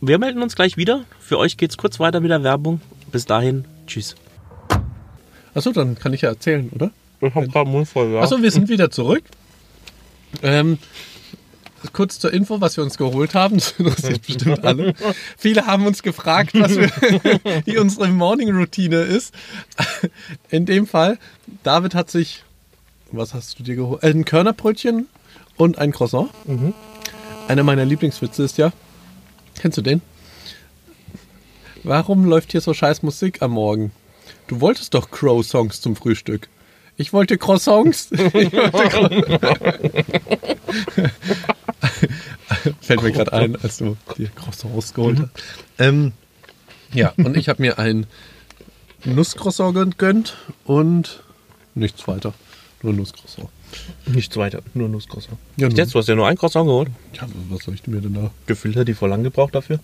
[0.00, 1.04] wir melden uns gleich wieder.
[1.18, 2.80] Für euch geht's kurz weiter mit der Werbung.
[3.12, 4.14] Bis dahin, tschüss.
[5.54, 6.90] Achso, dann kann ich ja erzählen, oder?
[7.20, 8.20] Ich hab gerade Mund voll, ja.
[8.20, 9.24] Achso, wir sind wieder zurück.
[10.42, 10.78] Ähm,
[11.92, 13.56] kurz zur Info, was wir uns geholt haben.
[13.60, 14.94] Das interessiert bestimmt alle.
[15.36, 16.90] Viele haben uns gefragt, was wir,
[17.64, 19.34] wie unsere Morning-Routine ist.
[20.50, 21.18] In dem Fall,
[21.62, 22.44] David hat sich,
[23.12, 24.02] was hast du dir geholt?
[24.02, 25.08] Ein Körnerbrötchen
[25.56, 26.30] und ein Croissant.
[27.48, 28.72] Einer meiner Lieblingswitze ist ja,
[29.58, 30.02] kennst du den?
[31.82, 33.92] Warum läuft hier so scheiß Musik am Morgen?
[34.46, 36.48] Du wolltest doch Crow-Songs zum Frühstück.
[37.00, 38.10] Ich wollte Croissants.
[38.12, 40.28] Ich wollte Cro-
[42.82, 45.30] Fällt mir gerade ein, als du die Croissants geholt hast.
[45.78, 46.12] Ähm,
[46.92, 48.06] ja, und ich habe mir ein
[49.04, 51.22] Nusscroissant gegönnt und
[51.74, 52.34] nichts weiter.
[52.82, 53.48] Nur Nusscroissant.
[54.06, 55.38] Nichts weiter, nur Nusscroissant.
[55.56, 56.90] Ja, Echt Jetzt, du hast ja nur ein Croissant geholt.
[57.14, 58.30] Ja, was soll ich mir denn da?
[58.46, 59.80] Gefühlt hat die voll lang gebraucht dafür.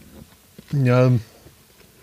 [0.72, 1.12] Ja,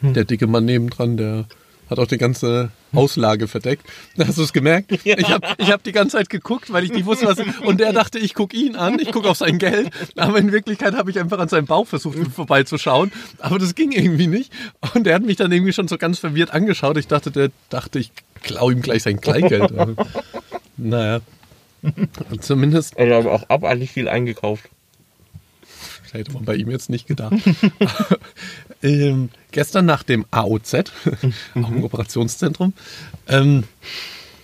[0.02, 1.46] der dicke Mann nebendran, der
[1.90, 3.86] hat auch die ganze Auslage verdeckt.
[4.18, 4.92] Hast du es gemerkt?
[5.04, 7.38] Ich habe ich hab die ganze Zeit geguckt, weil ich nicht wusste, was...
[7.66, 9.90] Und der dachte, ich gucke ihn an, ich gucke auf sein Geld.
[10.16, 13.12] Aber in Wirklichkeit habe ich einfach an seinem Bauch versucht, vorbeizuschauen.
[13.40, 14.52] Aber das ging irgendwie nicht.
[14.94, 16.98] Und der hat mich dann irgendwie schon so ganz verwirrt angeschaut.
[16.98, 19.74] Ich dachte, der dachte, ich klaue ihm gleich sein Kleingeld.
[20.76, 21.22] Naja.
[22.40, 24.70] Zumindest Also aber auch abartig viel eingekauft.
[26.14, 27.34] Hätte man bei ihm jetzt nicht gedacht.
[28.84, 30.76] ähm, gestern nach dem AOZ,
[31.56, 32.74] auch im Operationszentrum,
[33.28, 33.64] ähm,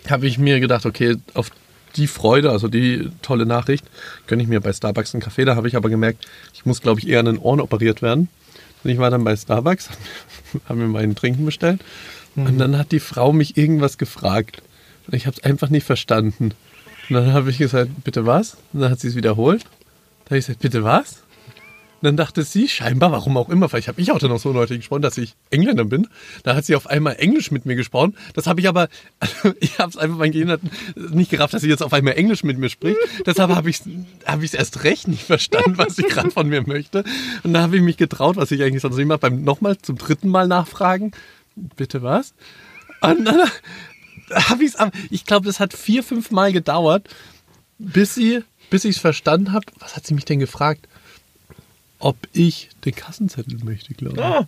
[0.10, 1.52] habe ich mir gedacht, okay, auf
[1.96, 3.86] die Freude, also die tolle Nachricht,
[4.26, 5.46] gönne ich mir bei Starbucks einen Kaffee.
[5.46, 8.30] Da habe ich aber gemerkt, ich muss, glaube ich, eher an den Ohren operiert werden.
[8.84, 9.90] Und ich war dann bei Starbucks,
[10.70, 11.82] habe mir meinen Trinken bestellt.
[12.36, 14.62] Und dann hat die Frau mich irgendwas gefragt.
[15.08, 16.54] Und ich habe es einfach nicht verstanden.
[17.10, 18.58] Und dann habe ich gesagt, bitte was?
[18.74, 19.64] Und dann hat sie es wiederholt.
[20.26, 21.24] Da habe ich gesagt, bitte was?
[22.02, 24.78] Dann dachte sie, scheinbar, warum auch immer, vielleicht habe ich auch dann noch so Leute
[24.78, 26.08] gesprochen, dass ich Engländer bin.
[26.44, 28.16] Da hat sie auf einmal Englisch mit mir gesprochen.
[28.34, 28.88] Das habe ich aber,
[29.60, 30.60] ich habe es einfach, mein Gehirn
[30.96, 32.98] nicht gerafft, dass sie jetzt auf einmal Englisch mit mir spricht.
[33.26, 33.88] Deshalb habe ich es
[34.26, 37.04] hab erst recht nicht verstanden, was sie gerade von mir möchte.
[37.44, 40.30] Und da habe ich mich getraut, was ich eigentlich sonst mache, beim nochmal zum dritten
[40.30, 41.12] Mal nachfragen.
[41.56, 42.34] Bitte was?
[43.02, 43.42] Und dann
[44.32, 47.08] habe ich es, ich glaube, das hat vier, fünf Mal gedauert,
[47.78, 49.66] bis sie, bis ich es verstanden habe.
[49.80, 50.88] Was hat sie mich denn gefragt?
[52.00, 54.24] Ob ich den Kassenzettel möchte, glaube ich.
[54.24, 54.48] Ah,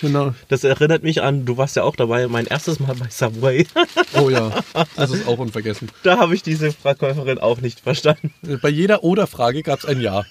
[0.00, 0.34] Genau.
[0.48, 3.66] das erinnert mich an, du warst ja auch dabei, mein erstes Mal bei Subway.
[4.14, 4.52] Oh ja,
[4.96, 5.88] das ist auch unvergessen.
[6.04, 8.32] da habe ich diese Verkäuferin auch nicht verstanden.
[8.62, 10.24] Bei jeder Oder-Frage gab es ein Ja.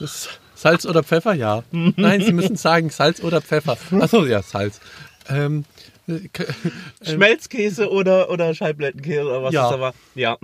[0.00, 1.34] Das Salz oder Pfeffer?
[1.34, 1.64] Ja.
[1.70, 3.76] Nein, Sie müssen sagen Salz oder Pfeffer.
[4.00, 4.80] Achso, ja, Salz.
[5.28, 5.64] Ähm,
[6.06, 6.46] äh, k-
[7.02, 9.70] Schmelzkäse oder, oder Scheiblettenkäse oder was Ja.
[9.70, 9.94] da war.
[10.14, 10.36] Ja.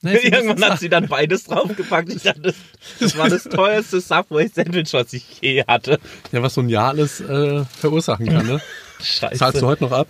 [0.00, 2.12] Nein, Irgendwann hat sie dann beides draufgepackt.
[2.12, 2.54] Ich dachte, das,
[3.00, 5.98] das war das teuerste Subway-Sandwich, was ich je hatte.
[6.32, 8.60] ja, was so ein Ja alles äh, verursachen kann, ne?
[9.02, 9.36] Scheiße.
[9.36, 10.08] Zahlst du heute noch ab?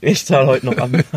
[0.00, 1.04] Ich zahle heute noch an.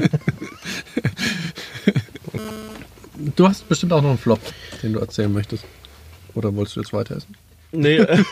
[3.18, 4.42] Du hast bestimmt auch noch einen Flop,
[4.84, 5.64] den du erzählen möchtest.
[6.34, 7.36] Oder wolltest du jetzt weiter essen?
[7.72, 7.96] Nee.
[7.96, 8.24] äh,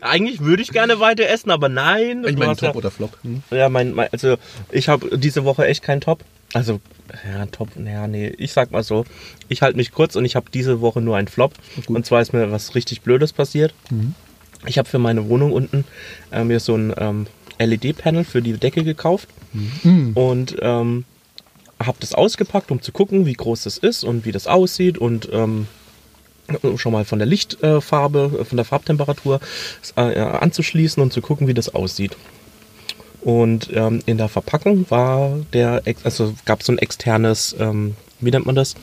[0.00, 2.24] Eigentlich würde ich gerne weiter essen, aber nein.
[2.26, 3.18] Ich meine Top ja, oder Flop.
[3.22, 3.42] Hm?
[3.50, 4.36] Ja, mein, mein also
[4.70, 6.24] ich habe diese Woche echt keinen Top.
[6.54, 6.80] Also,
[7.26, 9.04] ja, Top, ja, nee, ich sag mal so,
[9.48, 11.54] ich halte mich kurz und ich habe diese Woche nur einen Flop.
[11.86, 13.74] Und zwar ist mir was richtig Blödes passiert.
[14.66, 15.84] Ich habe für meine Wohnung unten
[16.32, 17.26] äh, mir so ein ähm,
[17.58, 19.28] LED-Panel für die Decke gekauft
[20.14, 21.04] und ähm,
[21.80, 25.28] habe das ausgepackt, um zu gucken, wie groß das ist und wie das aussieht und
[25.32, 25.66] ähm,
[26.76, 29.40] schon mal von der Lichtfarbe, von der Farbtemperatur
[29.96, 32.16] äh, anzuschließen und zu gucken, wie das aussieht.
[33.20, 38.30] Und ähm, in der Verpackung war der, also gab es so ein externes, ähm, wie
[38.30, 38.74] nennt man das?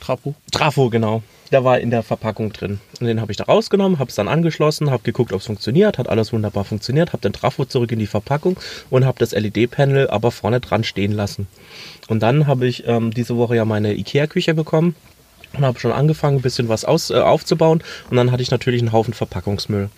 [0.00, 0.34] Trapo.
[0.50, 1.22] Trafo, genau.
[1.52, 2.80] Der war in der Verpackung drin.
[2.98, 5.98] Und den habe ich da rausgenommen, habe es dann angeschlossen, habe geguckt, ob es funktioniert,
[5.98, 8.58] hat alles wunderbar funktioniert, habe den Trafo zurück in die Verpackung
[8.90, 11.46] und habe das LED-Panel aber vorne dran stehen lassen.
[12.08, 14.96] Und dann habe ich ähm, diese Woche ja meine Ikea-Küche bekommen
[15.54, 17.82] und habe schon angefangen, ein bisschen was aus, äh, aufzubauen.
[18.10, 19.90] Und dann hatte ich natürlich einen Haufen Verpackungsmüll.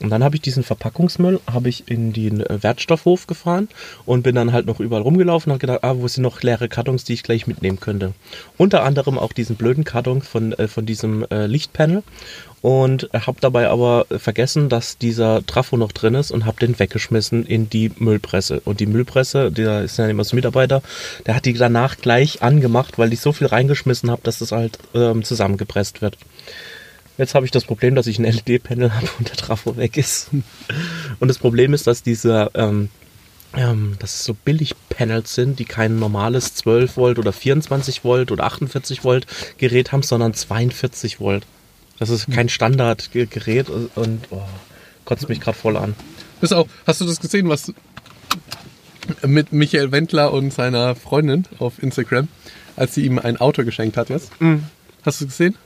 [0.00, 3.68] Und dann habe ich diesen Verpackungsmüll habe ich in den äh, Wertstoffhof gefahren
[4.06, 6.68] und bin dann halt noch überall rumgelaufen und habe gedacht, ah, wo sind noch leere
[6.68, 8.12] Kartons, die ich gleich mitnehmen könnte.
[8.56, 12.02] Unter anderem auch diesen blöden Karton von, äh, von diesem äh, Lichtpanel.
[12.60, 17.46] Und habe dabei aber vergessen, dass dieser Trafo noch drin ist und habe den weggeschmissen
[17.46, 18.60] in die Müllpresse.
[18.64, 20.82] Und die Müllpresse, der ist ja immer so ein Mitarbeiter,
[21.26, 24.78] der hat die danach gleich angemacht, weil ich so viel reingeschmissen habe, dass es halt
[24.94, 26.18] ähm, zusammengepresst wird.
[27.16, 30.30] Jetzt habe ich das Problem, dass ich ein LED-Panel habe und der Trafo weg ist.
[31.20, 32.90] Und das Problem ist, dass diese, ähm,
[33.56, 38.44] ähm, dass es so Billig-Panels sind, die kein normales 12 Volt oder 24 Volt oder
[38.44, 39.26] 48 Volt
[39.58, 41.44] Gerät haben, sondern 42 Volt.
[41.98, 44.42] Das ist kein Standardgerät und, oh,
[45.04, 45.94] kotzt mich gerade voll an.
[46.40, 47.72] Bist auch, hast du das gesehen, was
[49.26, 52.28] mit Michael Wendler und seiner Freundin auf Instagram,
[52.76, 54.30] als sie ihm ein Auto geschenkt hat jetzt?
[55.04, 55.56] Hast du es gesehen?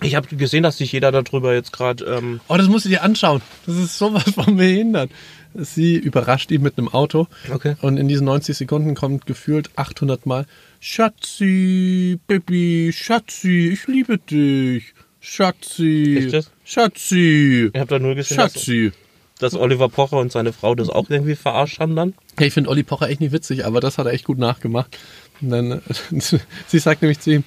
[0.00, 2.04] Ich habe gesehen, dass sich jeder darüber jetzt gerade.
[2.04, 3.42] Ähm, Oh, das musst du dir anschauen.
[3.66, 5.10] Das ist sowas von behindert.
[5.54, 7.26] Sie überrascht ihn mit einem Auto.
[7.52, 7.74] Okay.
[7.80, 10.46] Und in diesen 90 Sekunden kommt gefühlt 800 Mal
[10.78, 14.94] Schatzi, Baby, Schatzi, ich liebe dich.
[15.30, 16.50] Schatzi, Echt jetzt?
[16.64, 18.92] Schatzi, ich habe da nur gesehen, dass, Schatzi.
[19.38, 22.14] dass Oliver Pocher und seine Frau das auch irgendwie verarscht haben dann.
[22.40, 24.96] Ja, ich finde Olli Pocher echt nicht witzig, aber das hat er echt gut nachgemacht.
[25.42, 25.82] Und dann,
[26.66, 27.44] sie sagt nämlich zu ihm,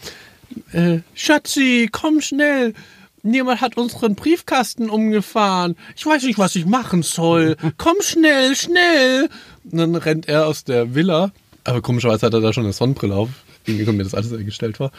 [0.73, 2.75] äh, Schatzi, komm schnell.
[3.23, 5.75] Niemand hat unseren Briefkasten umgefahren.
[5.95, 7.57] Ich weiß nicht, was ich machen soll.
[7.77, 9.27] Komm schnell, schnell.
[9.71, 11.31] Und dann rennt er aus der Villa.
[11.63, 13.29] Aber komischerweise hat er da schon eine Sonnenbrille auf.
[13.65, 14.91] Kommt mir das alles eingestellt war.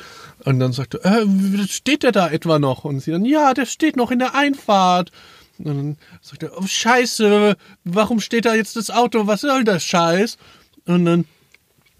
[0.45, 2.85] Und dann sagt er, äh, steht der da etwa noch?
[2.85, 5.11] Und sie dann, ja, der steht noch in der Einfahrt.
[5.59, 9.27] Und dann sagt er, oh scheiße, warum steht da jetzt das Auto?
[9.27, 10.39] Was soll das Scheiß?
[10.87, 11.25] Und dann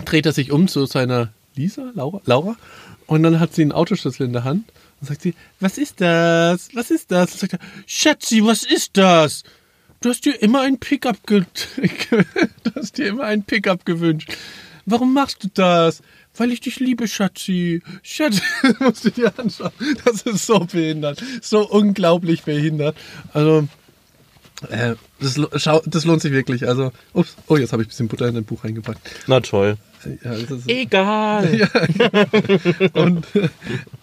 [0.05, 2.57] dreht er sich um zu seiner Lisa, Laura, Laura
[3.07, 6.71] und dann hat sie einen Autoschlüssel in der Hand und sagt sie, was ist das?
[6.75, 7.33] Was ist das?
[7.33, 9.43] Und sagt er, Schatzi, was ist das?
[10.01, 11.45] Du hast dir immer ein Pickup ge
[12.65, 14.33] du hast dir immer ein Pickup gewünscht.
[14.87, 16.03] Warum machst du das?
[16.39, 17.83] weil ich dich liebe, Schatzi.
[18.03, 18.41] Schatzi,
[18.81, 19.71] musst du dir anschauen.
[20.03, 21.23] Das ist so behindert.
[21.43, 22.97] So unglaublich behindert.
[23.35, 23.69] Also,
[24.71, 25.39] äh, das,
[25.85, 26.67] das lohnt sich wirklich.
[26.67, 29.01] Also, ups, oh, jetzt habe ich ein bisschen Butter in ein Buch reingepackt.
[29.27, 29.77] Na toll.
[30.25, 31.69] Ja, das ist, Egal.
[32.95, 33.27] und,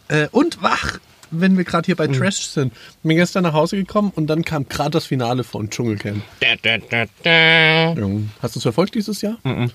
[0.10, 1.00] äh, und wach,
[1.32, 2.74] wenn wir gerade hier bei Trash sind.
[3.04, 6.22] Bin gestern nach Hause gekommen und dann kam gerade das Finale von Dschungelcamp.
[6.42, 7.94] Da, da, da, da.
[7.94, 8.08] Ja.
[8.42, 9.38] Hast du es verfolgt dieses Jahr?
[9.44, 9.68] Ich, ha-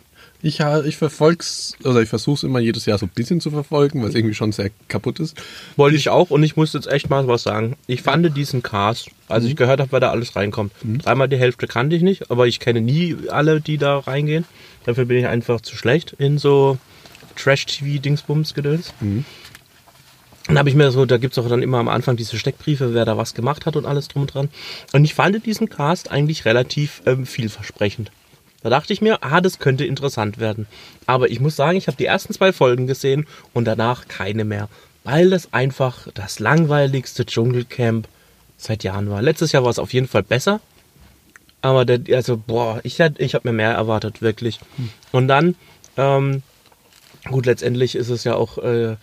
[0.45, 4.11] ich verfolg's, oder ich versuche es immer jedes Jahr so ein bisschen zu verfolgen, weil
[4.11, 5.37] es irgendwie schon sehr kaputt ist.
[5.77, 7.77] Wollte ich auch und ich muss jetzt echt mal was sagen.
[7.87, 10.73] Ich fand diesen Cast, als ich gehört habe, wer da alles reinkommt.
[10.83, 14.45] Dreimal die Hälfte kannte ich nicht, aber ich kenne nie alle, die da reingehen.
[14.85, 16.77] Dafür bin ich einfach zu schlecht in so
[17.37, 18.93] Trash-TV-Dingsbums-Gedöns.
[20.47, 22.93] Dann habe ich mir so, da gibt es auch dann immer am Anfang diese Steckbriefe,
[22.93, 24.51] wer da was gemacht hat und alles drum und dran.
[24.93, 28.11] Und ich fand diesen Cast eigentlich relativ ähm, vielversprechend.
[28.65, 30.67] Da dachte ich mir, ah, das könnte interessant werden.
[31.05, 34.71] Aber ich muss sagen, ich habe die ersten zwei Folgen gesehen und danach keine mehr.
[35.05, 38.09] Weil das einfach das langweiligste Dschungelcamp
[38.57, 39.21] seit Jahren war.
[39.21, 40.61] Letztes Jahr war es auf jeden Fall besser.
[41.61, 44.59] Aber der, also, boah, ich, ich habe mir mehr erwartet, wirklich.
[45.13, 45.57] Und dann,
[45.99, 46.43] ähm,
[47.31, 48.97] gut, letztendlich ist es ja auch äh,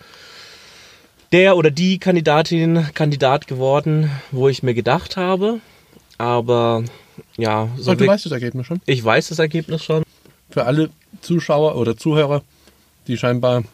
[1.30, 5.60] der oder die Kandidatin, Kandidat geworden, wo ich mir gedacht habe.
[6.18, 6.82] Aber
[7.36, 8.80] ja, so So, du weißt das Ergebnis schon.
[8.86, 10.02] ich weiß das Ergebnis schon.
[10.50, 12.42] Für alle Zuschauer oder Zuhörer,
[13.06, 13.66] die scheinbar ein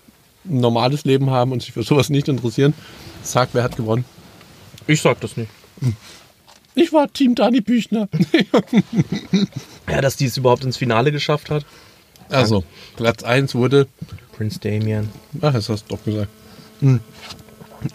[0.44, 2.74] normales Leben haben und sich für sowas nicht interessieren,
[3.22, 4.04] sag, wer hat gewonnen.
[4.86, 5.50] Ich sag das nicht.
[6.74, 8.08] Ich war Team Dani Büchner.
[9.90, 11.64] Ja, dass die es überhaupt ins Finale geschafft hat.
[12.28, 12.62] Also,
[12.96, 13.88] Platz 1 wurde
[14.36, 15.08] Prince Damien.
[15.40, 16.28] Ach, das hast du doch gesagt.
[16.80, 17.00] Hm.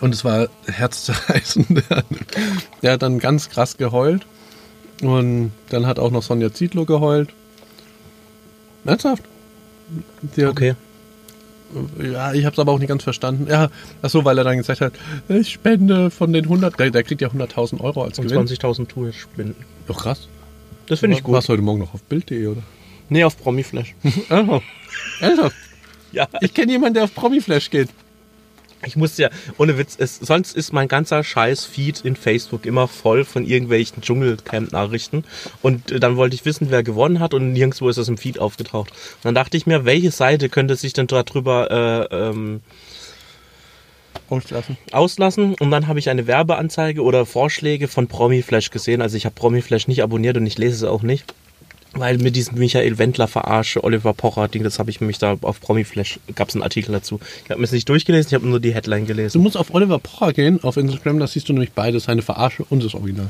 [0.01, 1.83] Und es war herzzerreißend.
[2.81, 4.25] Der hat dann ganz krass geheult.
[5.03, 7.29] Und dann hat auch noch Sonja Zietlow geheult.
[8.85, 9.23] Ernsthaft?
[10.37, 10.75] Hat, Okay.
[11.99, 13.47] Ja, ich habe es aber auch nicht ganz verstanden.
[13.49, 13.69] Ja,
[14.03, 14.93] ach so, weil er dann gesagt hat,
[15.27, 18.45] ich spende von den 100, der, der kriegt ja 100.000 Euro als Und Gewinn.
[18.45, 19.55] 20.000 Tours spenden.
[19.87, 20.27] Doch krass.
[20.85, 21.33] Das finde ich gut.
[21.33, 22.61] Warst du heute Morgen noch auf Bild.de, oder?
[23.09, 23.95] Nee, auf Promiflash.
[24.29, 25.55] Ernsthaft?
[26.11, 26.27] ja.
[26.41, 27.89] Ich kenne jemanden, der auf Promiflash geht.
[28.85, 33.25] Ich muss ja, ohne Witz, es, sonst ist mein ganzer Scheiß-Feed in Facebook immer voll
[33.25, 35.23] von irgendwelchen Dschungelcamp-Nachrichten.
[35.61, 38.39] Und äh, dann wollte ich wissen, wer gewonnen hat und nirgendwo ist das im Feed
[38.39, 38.91] aufgetaucht.
[38.91, 42.61] Und dann dachte ich mir, welche Seite könnte sich denn darüber äh, ähm,
[44.29, 44.77] Auslassen.
[44.91, 45.55] auslassen?
[45.59, 49.01] Und dann habe ich eine Werbeanzeige oder Vorschläge von Promiflash gesehen.
[49.01, 51.33] Also ich habe Promiflash nicht abonniert und ich lese es auch nicht.
[51.95, 55.61] Weil mit diesem Michael Wendler verarsche, Oliver Pocher Ding, das habe ich mich da auf
[55.61, 57.19] Promiflash, gab es einen Artikel dazu.
[57.43, 59.41] Ich habe mir es nicht durchgelesen, ich habe nur die Headline Du gelesen.
[59.41, 62.83] musst auf Oliver Pocher gehen, auf Instagram, da siehst du nämlich beides, seine Verarsche und
[62.83, 63.29] das Original.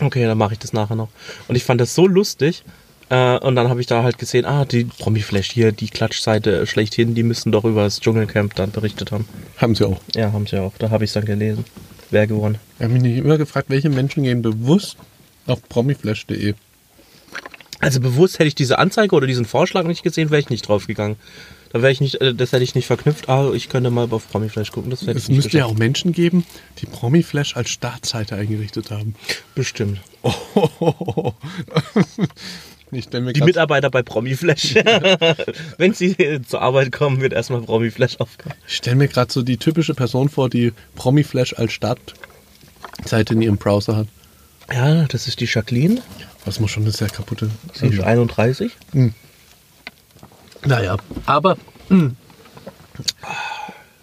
[0.00, 1.08] Okay, dann mache ich das nachher noch.
[1.48, 2.62] Und ich fand das so lustig.
[3.10, 7.14] Äh, und dann habe ich da halt gesehen, ah, die Promiflash hier, die Klatschseite schlechthin,
[7.14, 9.26] die müssen doch über das Dschungelcamp dann berichtet haben.
[9.58, 10.00] Haben sie auch.
[10.14, 10.72] Ja, haben sie auch.
[10.78, 11.64] Da habe ich es dann gelesen.
[12.10, 12.58] Wer gewonnen?
[12.78, 14.96] Ich habe mich nicht immer gefragt, welche Menschen gehen bewusst
[15.46, 16.54] auf promiflash.de.
[17.84, 21.16] Also bewusst hätte ich diese Anzeige oder diesen Vorschlag nicht gesehen, wäre ich nicht draufgegangen.
[21.70, 23.28] Da wäre ich nicht, äh, das hätte ich nicht verknüpft.
[23.28, 24.90] Ah, ich könnte mal auf Promiflash gucken.
[24.90, 26.46] Das Es ich müsste ja auch Menschen geben,
[26.78, 29.16] die Promiflash als Startseite eingerichtet haben.
[29.54, 30.00] bestimmt.
[32.90, 34.76] Ich stelle mir Die Mitarbeiter bei Promiflash.
[35.76, 38.56] Wenn sie äh, zur Arbeit kommen, wird erstmal Promiflash aufgehört.
[38.66, 43.58] ich stell mir gerade so die typische Person vor, die Promiflash als Startseite in ihrem
[43.58, 44.06] Browser hat.
[44.72, 46.00] Ja, das ist die Jacqueline.
[46.44, 48.72] Das muss schon eine sehr kaputte Sie ist 31.
[50.64, 51.56] Naja, aber.
[51.88, 52.16] hm.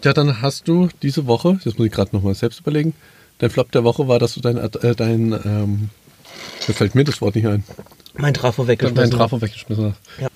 [0.04, 2.94] Ja, dann hast du diese Woche, das muss ich gerade nochmal selbst überlegen,
[3.38, 5.90] dein Flop der Woche war, dass du dein, äh, dein ähm,
[6.68, 7.64] mir fällt mir das Wort nicht ein,
[8.16, 9.12] Mein Trafo dein weggeschmissen.
[9.12, 9.94] Trafo weggeschmissen.
[10.20, 10.28] Ja.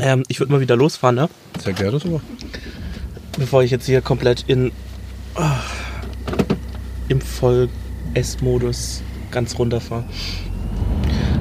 [0.00, 1.28] Ähm, ich würde mal wieder losfahren, ne?
[1.62, 2.20] Sehr gerne sogar.
[3.38, 4.72] Bevor ich jetzt hier komplett in
[5.34, 5.60] ah,
[7.08, 10.04] im Voll-S-Modus ganz runterfahre.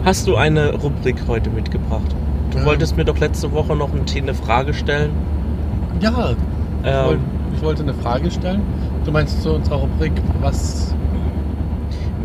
[0.05, 2.13] Hast du eine Rubrik heute mitgebracht?
[2.51, 2.65] Du Ja.
[2.65, 5.11] wolltest mir doch letzte Woche noch eine, Frage stellen.
[6.01, 6.37] Ja, ich,
[6.87, 7.19] Ähm, wollte,
[7.55, 8.61] ich wollte eine Frage stellen.
[9.05, 10.11] Du meinst zu unserer Rubrik,
[10.41, 10.93] was,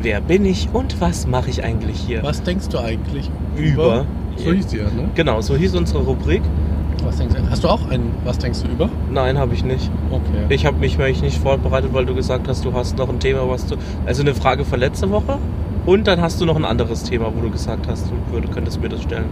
[0.03, 2.23] wer bin ich und was mache ich eigentlich hier?
[2.25, 4.07] was denkst du eigentlich Über.
[4.37, 5.09] So hieß sie ja, ne?
[5.15, 6.43] Genau, so hieß unsere Rubrik.
[7.05, 7.51] Was denkst du?
[7.51, 8.89] Hast du auch einen, was denkst du über?
[9.13, 9.91] Nein, habe ich nicht.
[10.11, 10.47] Okay.
[10.49, 13.49] Ich habe mich mich nicht vorbereitet, weil du gesagt hast, du hast noch ein Thema,
[13.49, 13.77] was du.
[14.05, 15.39] Also eine Frage von letzte Woche.
[15.89, 18.79] Und dann hast du noch ein anderes Thema, wo du gesagt hast, du würd- könntest
[18.83, 19.25] mir das stellen.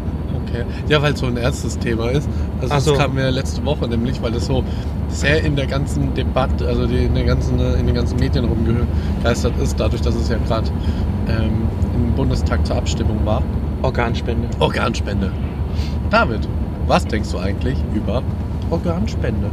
[0.46, 0.64] Okay.
[0.88, 2.26] Ja, weil es so ein ernstes Thema ist.
[2.62, 2.94] Also Ach das so.
[2.94, 4.64] kam mir letzte Woche nämlich, weil es so
[5.08, 9.78] sehr in der ganzen Debatte, also in, der ganzen, in den ganzen Medien rumgegeistert ist,
[9.78, 10.70] dadurch, dass es ja gerade
[11.28, 13.42] ähm, im Bundestag zur Abstimmung war.
[13.82, 14.48] Organspende.
[14.58, 15.30] Organspende.
[16.08, 16.48] David,
[16.86, 18.22] was denkst du eigentlich über
[18.70, 19.50] Organspende?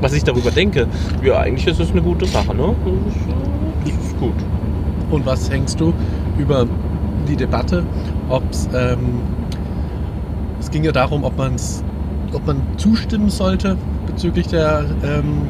[0.00, 0.86] was ich darüber denke,
[1.24, 2.74] ja, eigentlich ist es eine gute Sache, ne?
[2.84, 4.34] Das ist, äh, das ist gut.
[5.12, 5.92] Und was hängst du
[6.38, 6.66] über
[7.28, 7.84] die Debatte,
[8.28, 9.20] ob es ähm,
[10.58, 11.84] es ging ja darum, ob man's,
[12.32, 15.48] ob man zustimmen sollte bezüglich der ähm,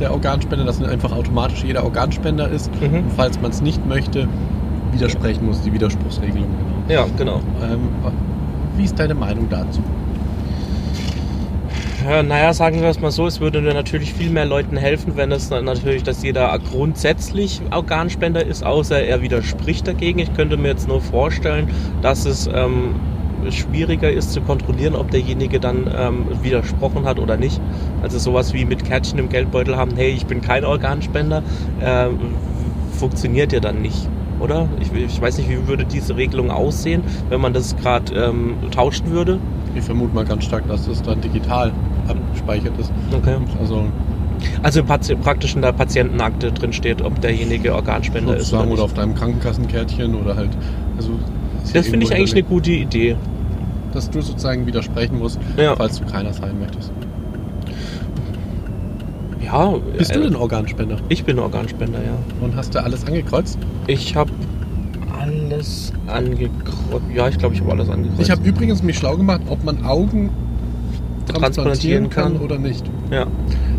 [0.00, 2.70] der Organspende, dass einfach automatisch jeder Organspender ist.
[2.80, 2.94] Mhm.
[2.94, 4.26] Und falls man es nicht möchte,
[4.92, 6.48] widersprechen muss, die Widerspruchsregelung.
[6.88, 7.00] Genau.
[7.00, 7.40] Ja, genau.
[7.62, 7.88] Ähm,
[8.76, 9.80] wie ist deine Meinung dazu?
[12.04, 15.30] Ja, naja, sagen wir es mal so, es würde natürlich viel mehr Leuten helfen, wenn
[15.32, 20.18] es natürlich, dass jeder grundsätzlich Organspender ist, außer er widerspricht dagegen.
[20.18, 21.68] Ich könnte mir jetzt nur vorstellen,
[22.00, 22.94] dass es ähm,
[23.50, 27.60] schwieriger ist zu kontrollieren, ob derjenige dann ähm, widersprochen hat oder nicht.
[28.02, 31.42] Also sowas wie mit Kärtchen im Geldbeutel haben, hey, ich bin kein Organspender,
[31.80, 32.06] äh,
[32.98, 34.08] funktioniert ja dann nicht.
[34.40, 34.68] Oder?
[34.80, 39.10] Ich, ich weiß nicht, wie würde diese Regelung aussehen, wenn man das gerade ähm, tauschen
[39.10, 39.38] würde.
[39.74, 41.72] Ich vermute mal ganz stark, dass das dann digital
[42.40, 42.92] abgespeichert ist.
[43.12, 43.36] Okay.
[43.60, 43.84] Also
[44.62, 49.14] Also praktisch in der Patientenakte drin steht, ob derjenige Organspender ist oder oder auf deinem
[49.14, 50.50] Krankenkassenkärtchen oder halt.
[50.96, 51.10] Also
[51.72, 53.16] Das finde ich eigentlich eine gute Idee.
[53.92, 55.74] Dass du sozusagen widersprechen musst, Ja.
[55.76, 56.92] falls du keiner sein möchtest.
[59.44, 59.74] Ja.
[59.98, 60.96] Bist äh, du denn Organspender?
[61.08, 62.44] Ich bin Organspender, ja.
[62.44, 63.58] Und hast du alles angekreuzt?
[63.88, 64.30] Ich habe
[65.20, 67.02] alles angekreuzt.
[67.14, 68.22] Ja, ich glaube, ich habe alles angekreuzt.
[68.22, 70.30] Ich habe übrigens mich schlau gemacht, ob man Augen
[71.32, 72.42] Transplantieren transplantieren kann, kann.
[72.42, 72.84] oder nicht.
[73.10, 73.26] ja.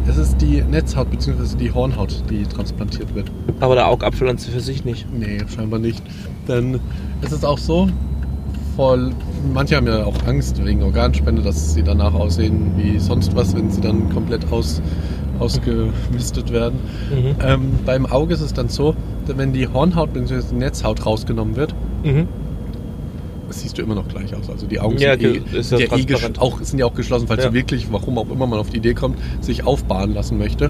[0.07, 1.55] Es ist die Netzhaut bzw.
[1.57, 3.31] die Hornhaut, die transplantiert wird.
[3.59, 5.05] Aber der Augapfel an für sich nicht.
[5.13, 6.01] Nee, scheinbar nicht.
[6.47, 6.79] Denn
[7.21, 7.87] es ist auch so,
[8.75, 9.11] voll,
[9.53, 13.69] manche haben ja auch Angst wegen Organspende, dass sie danach aussehen wie sonst was, wenn
[13.69, 14.81] sie dann komplett aus,
[15.39, 16.79] ausgemistet werden.
[17.11, 17.35] Mhm.
[17.45, 18.95] Ähm, beim Auge ist es dann so,
[19.27, 20.41] dass wenn die Hornhaut bzw.
[20.51, 22.27] die Netzhaut rausgenommen wird, Mhm.
[23.51, 24.49] Das siehst du immer noch gleich aus.
[24.49, 26.39] Also die Augen Ja, sind, eh, sind, ja ja eh transparent.
[26.39, 27.49] auch, sind ja auch geschlossen, falls Ja.
[27.49, 30.69] du wirklich, warum auch immer man auf die Idee kommt, sich aufbahren lassen möchte.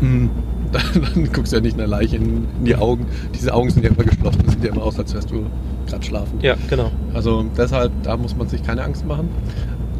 [0.00, 0.24] Mhm.
[0.24, 0.30] Mm,
[0.72, 0.82] Dann,
[1.14, 3.06] dann guckst du ja nicht einer Leiche in, in die Augen.
[3.34, 5.44] Diese Augen sind ja immer geschlossen, sieht ja immer aus, als wärst du
[5.86, 6.38] gerade schlafen.
[6.40, 6.90] Ja, genau.
[7.12, 9.28] Also deshalb, da muss man sich keine Angst machen.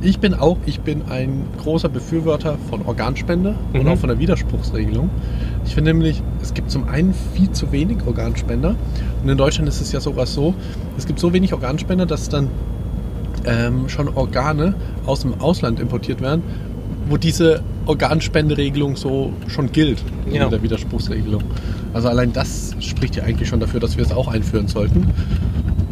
[0.06, 3.88] Ich bin auch, ich bin ein großer Befürworter von Organspende und Mhm.
[3.88, 5.08] auch von der Widerspruchsregelung.
[5.64, 8.74] Ich finde nämlich, es gibt zum einen viel zu wenig Organspender
[9.22, 10.52] und in Deutschland ist es ja sogar so,
[10.98, 12.48] es gibt so wenig Organspender, dass dann
[13.46, 14.74] ähm, schon Organe
[15.06, 16.42] aus dem Ausland importiert werden,
[17.08, 20.44] wo diese Organspenderegelung so schon gilt, Ja.
[20.44, 21.42] mit der Widerspruchsregelung.
[21.94, 25.06] Also allein das spricht ja eigentlich schon dafür, dass wir es auch einführen sollten.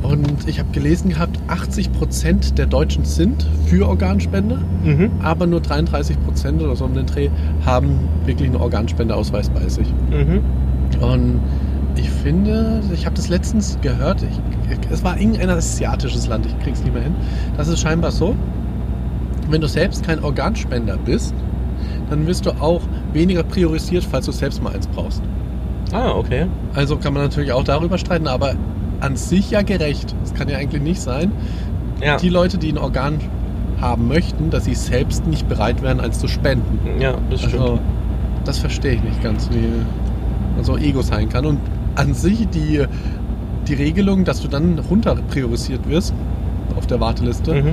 [0.02, 5.10] Und ich habe gelesen gehabt, 80% der Deutschen sind für Organspende, Mhm.
[5.22, 7.30] aber nur 33% oder so um den Dreh
[7.64, 9.86] haben wirklich einen Organspendeausweis bei sich.
[10.10, 10.40] Mhm.
[11.00, 11.40] Und
[11.94, 16.82] ich finde, ich habe das letztens gehört, ich, es war irgendein asiatisches Land, ich krieg's
[16.82, 17.14] nicht mehr hin.
[17.56, 18.34] Das ist scheinbar so,
[19.50, 21.34] wenn du selbst kein Organspender bist,
[22.10, 22.80] dann wirst du auch
[23.12, 25.22] weniger priorisiert, falls du selbst mal eins brauchst.
[25.92, 26.46] Ah, okay.
[26.74, 28.54] Also kann man natürlich auch darüber streiten, aber
[29.02, 30.14] an sich ja gerecht.
[30.24, 31.32] Es kann ja eigentlich nicht sein,
[32.00, 32.16] Ja.
[32.16, 33.18] die Leute, die ein Organ
[33.80, 36.78] haben möchten, dass sie selbst nicht bereit wären, eins zu spenden.
[37.00, 37.54] Ja, das stimmt.
[37.60, 37.78] Also,
[38.44, 39.66] das verstehe ich nicht ganz, wie
[40.54, 41.44] man so Ego sein kann.
[41.46, 41.58] Und
[41.96, 42.84] an sich die,
[43.66, 46.14] die Regelung, dass du dann runter priorisiert wirst
[46.76, 47.70] auf der Warteliste, Mhm.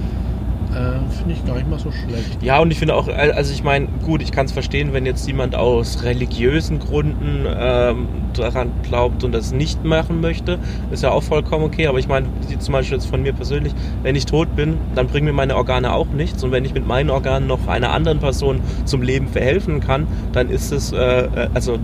[0.71, 2.41] Äh, finde ich gar nicht mal so schlecht.
[2.41, 5.27] Ja, und ich finde auch, also ich meine, gut, ich kann es verstehen, wenn jetzt
[5.27, 10.59] jemand aus religiösen Gründen ähm, daran glaubt und das nicht machen möchte,
[10.91, 11.87] ist ja auch vollkommen okay.
[11.87, 12.27] Aber ich meine,
[12.59, 15.93] zum Beispiel jetzt von mir persönlich, wenn ich tot bin, dann bringen mir meine Organe
[15.93, 16.43] auch nichts.
[16.43, 20.49] Und wenn ich mit meinen Organen noch einer anderen Person zum Leben verhelfen kann, dann
[20.49, 21.79] ist es, äh, äh, also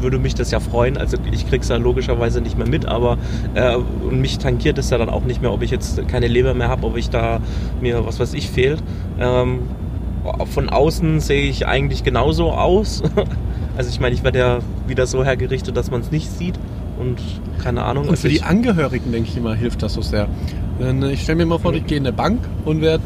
[0.00, 0.96] würde mich das ja freuen.
[0.96, 3.18] Also ich krieg's ja logischerweise nicht mehr mit, aber
[3.54, 6.54] äh, und mich tankiert es ja dann auch nicht mehr, ob ich jetzt keine Leber
[6.54, 7.40] mehr habe, ob ich da
[7.80, 8.82] mir was weiß ich fehlt.
[9.18, 9.60] Ähm,
[10.52, 13.02] von außen sehe ich eigentlich genauso aus.
[13.76, 16.54] Also ich meine, ich werde ja wieder so hergerichtet, dass man es nicht sieht
[16.98, 17.20] und
[17.62, 18.08] keine Ahnung.
[18.08, 20.28] Und für die Angehörigen, denke ich immer, hilft das so sehr.
[21.10, 23.02] Ich stelle mir mal vor, ich gehe in eine Bank und werde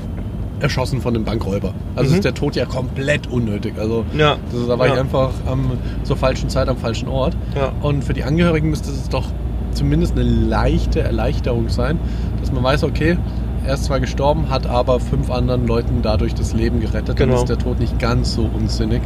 [0.61, 1.73] erschossen von einem Bankräuber.
[1.97, 2.17] Also Mhm.
[2.17, 3.75] ist der Tod ja komplett unnötig.
[3.79, 4.37] Also Ja.
[4.53, 4.95] das, da war Ja.
[4.95, 5.73] ich einfach am,
[6.05, 7.37] zur falschen Zeit am falschen Ort.
[7.57, 7.73] Ja.
[7.83, 9.27] Und für die Angehörigen müsste es doch
[9.73, 11.99] zumindest eine leichte Erleichterung sein,
[12.41, 13.17] dass man weiß, okay,
[13.65, 17.21] er ist zwar gestorben, hat aber fünf anderen Leuten dadurch das Leben gerettet.
[17.21, 17.41] Dann Genau.
[17.41, 19.01] ist der Tod nicht ganz so unsinnig.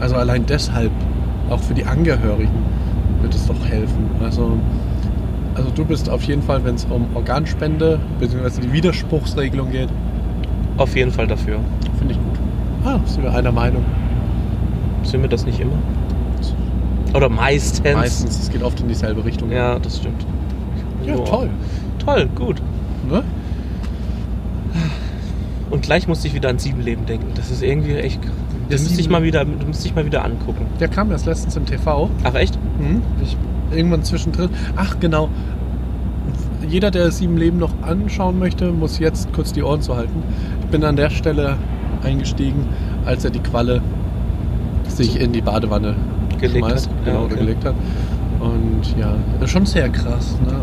[0.00, 0.90] Also allein deshalb,
[1.50, 2.50] auch für die Angehörigen,
[3.20, 4.08] wird es doch helfen.
[4.22, 4.52] Also,
[5.54, 8.60] also du bist auf jeden Fall, wenn es um Organspende bzw.
[8.62, 9.88] die Widerspruchsregelung geht,
[10.78, 11.58] auf jeden Fall dafür.
[11.98, 12.38] finde ich gut.
[12.84, 13.84] Ah, sind wir einer Meinung.
[15.02, 15.78] Sind wir das nicht immer?
[17.14, 17.94] Oder meistens.
[17.94, 19.50] Meistens, es geht oft in dieselbe Richtung.
[19.50, 20.24] Ja, das stimmt.
[21.04, 21.24] Ja, So.
[21.24, 21.50] toll.
[22.04, 22.60] Toll, gut.
[23.08, 23.22] Ne?
[25.70, 27.26] Und gleich musste ich wieder an sieben Leben denken.
[27.34, 28.20] Das ist irgendwie echt
[28.70, 30.66] Das müsste ich mal wieder, müsste ich mal wieder angucken.
[30.80, 32.10] Der kam erst letztens im TV.
[32.24, 32.58] Ach echt?
[32.78, 33.02] Mhm.
[33.22, 33.36] Ich,
[33.74, 34.50] irgendwann zwischendrin.
[34.76, 35.28] Ach, genau.
[36.68, 40.22] Jeder, der Sieben Leben noch anschauen möchte, muss jetzt kurz die Ohren zu halten.
[40.68, 41.56] Ich bin an der Stelle
[42.04, 42.66] eingestiegen,
[43.06, 43.80] als er die Qualle
[44.86, 45.94] sich in die Badewanne
[46.38, 47.04] Gelegt schmeißt, hat.
[47.06, 47.40] Genau, Ja, oder okay.
[47.40, 47.74] gelegt hat.
[48.38, 50.36] Und ja, schon sehr krass.
[50.44, 50.60] Ne?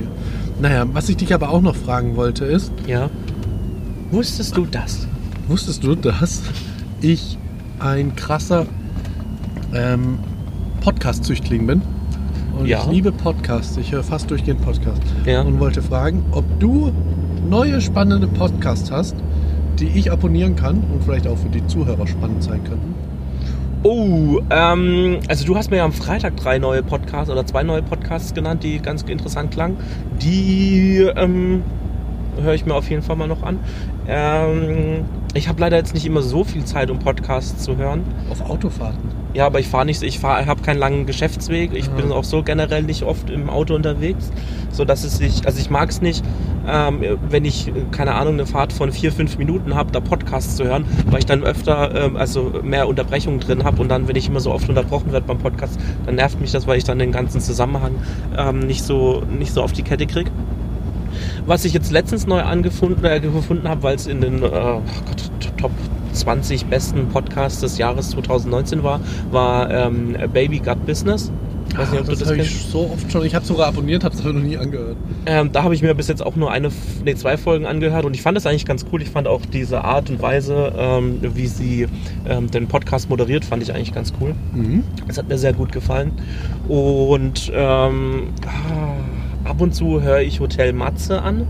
[0.62, 3.10] Naja, was ich dich aber auch noch fragen wollte ist, Ja.
[4.12, 5.08] Wusstest du das?
[5.48, 6.44] Wusstest du, dass
[7.02, 7.40] ich
[7.80, 8.68] ein krasser
[9.74, 10.20] ähm,
[10.82, 11.82] Podcast-Züchtling bin?
[12.60, 12.82] Und Ja.
[12.82, 13.76] ich liebe Podcasts.
[13.78, 15.02] Ich höre fast durchgehend Podcasts.
[15.26, 15.42] Ja.
[15.42, 16.92] Und wollte fragen, ob du
[17.50, 19.16] neue spannende Podcasts hast,
[19.80, 22.96] die ich abonnieren kann und vielleicht auch für die Zuhörer spannend sein könnten.
[23.84, 27.84] Oh, ähm, also du hast mir ja am Freitag drei neue Podcasts oder zwei neue
[27.84, 29.78] Podcasts genannt, die ganz interessant klangen.
[30.22, 31.62] Die ähm,
[32.42, 33.60] höre ich mir auf jeden Fall mal noch an.
[34.08, 35.06] Ähm,
[35.36, 38.04] ich habe leider jetzt nicht immer so viel Zeit, um Podcasts zu hören.
[38.32, 39.12] Auf Autofahrten.
[39.34, 41.72] Ja, aber ich fahre nicht, ich fahre, habe keinen langen Geschäftsweg.
[41.74, 41.96] Ich Ah.
[41.96, 44.32] bin auch so generell nicht oft im Auto unterwegs,
[44.72, 46.24] so dass es sich, also ich mag es nicht,
[46.68, 50.64] ähm, wenn ich keine Ahnung eine Fahrt von vier fünf Minuten habe, da Podcasts zu
[50.64, 54.30] hören, weil ich dann öfter ähm, also mehr Unterbrechungen drin habe und dann, wenn ich
[54.30, 57.12] immer so oft unterbrochen werde beim Podcast, dann nervt mich das, weil ich dann den
[57.12, 57.96] ganzen Zusammenhang
[58.38, 60.32] ähm, nicht so nicht so auf die Kette kriege.
[61.46, 64.82] Was ich jetzt letztens neu angefunden äh, gefunden habe, weil es in den äh, oh
[65.06, 65.72] Gott, Top
[66.14, 69.00] 20 besten Podcasts des Jahres 2019 war,
[69.32, 71.32] war ähm, Baby Got Business.
[71.70, 72.52] Ich weiß nicht, ob das du das höre kennst.
[72.52, 73.26] ich so oft schon.
[73.26, 74.96] Ich habe sogar abonniert, habe es aber noch nie angehört.
[75.26, 76.70] Ähm, da habe ich mir bis jetzt auch nur eine,
[77.04, 79.02] nee, zwei Folgen angehört und ich fand das eigentlich ganz cool.
[79.02, 81.88] Ich fand auch diese Art und Weise, ähm, wie sie
[82.28, 84.36] ähm, den Podcast moderiert, fand ich eigentlich ganz cool.
[84.54, 84.84] Mhm.
[85.08, 86.12] Das hat mir sehr gut gefallen.
[86.68, 88.94] Und ähm, ah,
[89.56, 91.48] ab und zu höre ich Hotel Matze an.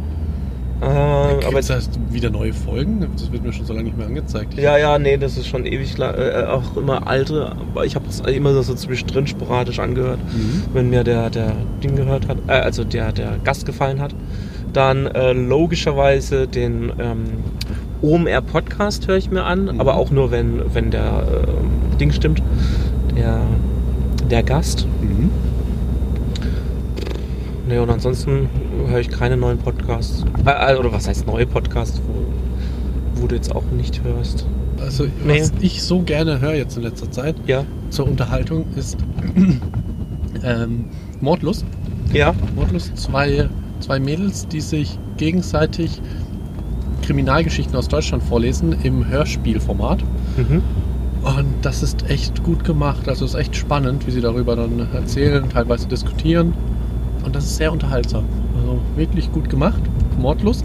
[0.79, 3.03] Äh, aber jetzt du wieder neue Folgen?
[3.15, 4.53] Das wird mir schon so lange nicht mehr angezeigt.
[4.55, 8.19] Ja, ja, nee, das ist schon ewig äh, auch immer alte, aber ich habe es
[8.19, 10.63] immer so zwischendrin sporadisch angehört, Mhm.
[10.73, 11.53] wenn mir der, der
[11.83, 14.13] Ding gehört hat, äh, also der, der Gast gefallen hat.
[14.73, 17.23] Dann äh, logischerweise den ähm,
[18.03, 19.79] OMR Podcast höre ich mir an, Mhm.
[19.81, 22.43] aber auch nur, wenn, wenn der ähm, Ding stimmt,
[23.17, 23.39] der,
[24.29, 24.85] der Gast.
[25.01, 25.31] Mhm.
[27.67, 28.47] Nee, und ansonsten
[28.87, 30.23] höre ich keine neuen Podcasts.
[30.45, 34.45] Äh, oder was heißt neue Podcasts, wo, wo du jetzt auch nicht hörst.
[34.79, 35.41] Also, Nee.
[35.41, 38.97] was ich so gerne höre jetzt in letzter Zeit Ja, zur Unterhaltung ist
[40.43, 40.85] ähm,
[41.21, 41.65] Mordlust.
[42.13, 43.49] ja, Mordlust, zwei,
[43.79, 46.01] zwei Mädels, die sich gegenseitig
[47.01, 50.03] Kriminalgeschichten aus Deutschland vorlesen im Hörspielformat.
[50.37, 50.61] mhm.
[51.23, 53.09] Und das ist echt gut gemacht.
[53.09, 56.53] Also es ist echt spannend, wie sie darüber dann erzählen, teilweise diskutieren.
[57.25, 58.23] Und das ist sehr unterhaltsam.
[58.55, 59.81] Also wirklich gut gemacht.
[60.19, 60.63] Mordlust.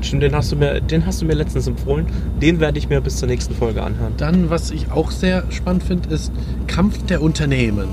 [0.00, 2.06] Stimmt, den hast du mir, den hast du mir letztens empfohlen.
[2.40, 4.12] Den werde ich mir bis zur nächsten Folge anhören.
[4.18, 6.30] Dann, was ich auch sehr spannend finde, ist
[6.66, 7.88] Kampf der Unternehmen.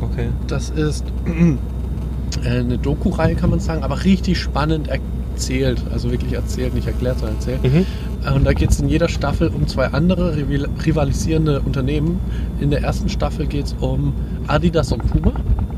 [0.00, 0.28] Okay.
[0.46, 1.04] Das ist
[2.44, 5.82] äh, eine Doku-Reihe, kann man sagen, aber richtig spannend erzählt.
[5.92, 7.62] Also wirklich erzählt, nicht erklärt, sondern erzählt.
[7.62, 7.86] Mhm.
[8.26, 12.20] Äh, Und da geht es in jeder Staffel um zwei andere rival- rivalisierende Unternehmen.
[12.60, 14.14] In der ersten Staffel geht es um
[14.46, 15.32] Adidas und Puma.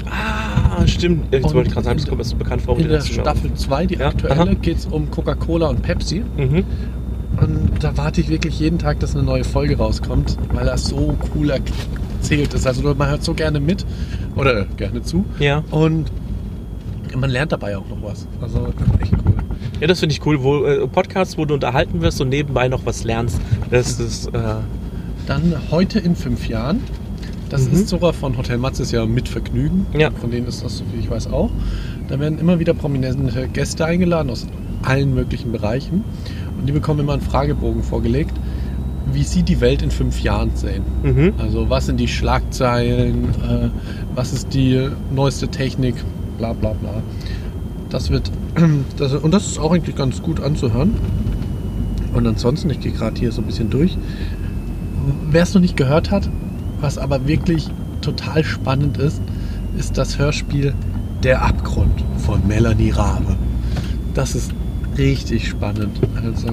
[0.07, 0.50] Ah,
[0.91, 1.33] stimmt.
[1.33, 2.79] Jetzt wollte ich gerade sagen, das kommt mir bekannt vor.
[2.79, 3.01] In der.
[3.01, 6.25] Staffel 2, die Ja, aktuelle, geht es um Coca-Cola und Pepsi.
[6.37, 6.65] Mhm.
[7.37, 11.17] Und da warte ich wirklich jeden Tag, dass eine neue Folge rauskommt, weil das so
[11.35, 12.67] cool erzählt ist.
[12.67, 13.87] Also man hört so gerne mit
[14.37, 15.25] oder gerne zu.
[15.39, 15.63] Ja.
[15.71, 16.11] Und
[17.17, 18.27] man lernt dabei auch noch was.
[18.41, 19.35] Also echt cool.
[19.81, 20.43] Ja, das finde ich cool.
[20.43, 23.41] Wo, äh, Podcasts, wo du unterhalten wirst und nebenbei noch was lernst.
[23.71, 24.41] Das ist, äh,
[25.27, 26.81] Dann heute in fünf Jahren.
[27.51, 27.73] Das Mhm.
[27.75, 29.87] ist sogar von Hotel Matz ist ja mit Vergnügen.
[29.99, 30.11] Ja.
[30.13, 31.51] Von denen ist das, so wie ich weiß, auch.
[32.09, 34.47] Da werden immer wieder prominente Gäste eingeladen aus
[34.83, 36.05] allen möglichen Bereichen.
[36.59, 38.33] Und die bekommen immer einen Fragebogen vorgelegt,
[39.13, 40.83] wie sie die Welt in fünf Jahren sehen.
[41.03, 41.33] mhm.
[41.39, 43.69] Also was sind die Schlagzeilen, äh,
[44.15, 45.97] was ist die neueste Technik,
[46.39, 47.03] bla bla bla.
[47.89, 48.31] Das wird,
[48.97, 50.95] das, und das ist auch eigentlich ganz gut anzuhören.
[52.15, 53.97] Und ansonsten, ich gehe gerade hier so ein bisschen durch.
[55.31, 56.29] Wer es noch nicht gehört hat,
[56.81, 57.69] was aber wirklich
[58.01, 59.21] total spannend ist,
[59.79, 60.75] ist das Hörspiel
[61.23, 63.37] Der Abgrund von Melanie Rabe.
[64.15, 64.53] Das ist
[64.97, 65.99] richtig spannend.
[66.25, 66.49] Also,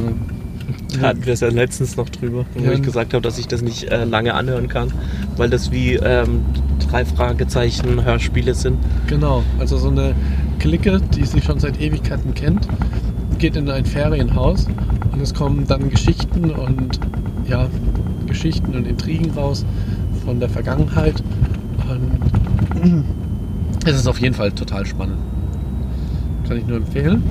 [0.99, 2.71] Da hatten wir es ja letztens noch drüber, wo Ja.
[2.73, 4.91] ich gesagt habe, dass ich das nicht äh, lange anhören kann,
[5.37, 6.41] weil das wie ähm,
[6.89, 8.77] drei Fragezeichen Hörspiele sind.
[9.07, 10.13] Genau, also so eine
[10.59, 12.67] Clique, die sich schon seit Ewigkeiten kennt,
[13.39, 14.67] geht in ein Ferienhaus
[15.11, 16.99] und es kommen dann Geschichten und
[17.49, 17.67] ja,
[18.27, 19.65] Geschichten und Intrigen raus
[20.27, 21.23] von der Vergangenheit.
[21.89, 23.05] Und
[23.85, 25.17] es ist auf jeden Fall total spannend.
[26.45, 27.23] Kann ich nur empfehlen.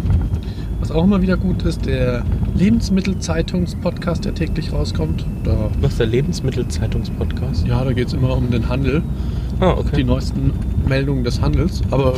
[0.80, 2.22] Was auch immer wieder gut ist, der
[2.54, 5.26] Lebensmittelzeitungspodcast, der täglich rauskommt.
[5.44, 7.66] Da, Was ist der Lebensmittelzeitungspodcast?
[7.66, 9.02] ja, da geht es immer um den Handel,
[9.60, 10.04] Ah, die okay.
[10.04, 10.52] neuesten
[10.88, 11.82] Meldungen des Handels.
[11.90, 12.14] Aber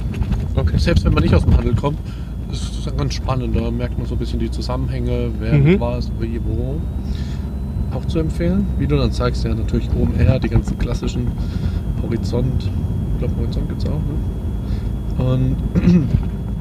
[0.55, 0.79] okay.
[0.79, 1.99] selbst wenn man nicht aus dem Handel kommt,
[2.53, 3.57] ist es ganz spannend.
[3.57, 5.81] Da merkt man so ein bisschen die Zusammenhänge, wer Mhm.
[5.81, 6.81] was, wie, wo.
[7.95, 8.67] Auch zu empfehlen.
[8.79, 11.29] Wie du dann sagst, ja, natürlich OMR, die ganzen klassischen
[12.03, 12.69] Horizont.
[13.15, 14.01] Ich glaube, Horizont gibt es auch,
[15.19, 15.25] ne?
[15.33, 15.57] Und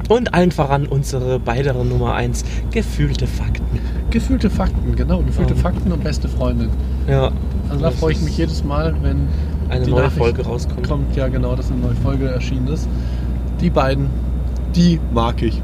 [0.08, 3.62] Und allen voran unsere weitere Nummer 1, gefühlte Fakten.
[4.10, 5.18] gefühlte Fakten, genau.
[5.22, 5.58] Gefühlte Oh.
[5.60, 6.70] Fakten und beste Freundin.
[7.06, 7.30] Ja,
[7.68, 9.28] Also da freue ich mich jedes Mal, wenn
[9.68, 10.88] eine neue Nachricht Folge rauskommt.
[10.88, 11.14] kommt.
[11.14, 12.88] Ja, genau, dass eine neue Folge erschienen ist.
[13.60, 14.06] Die beiden,
[14.74, 15.60] die mag ich.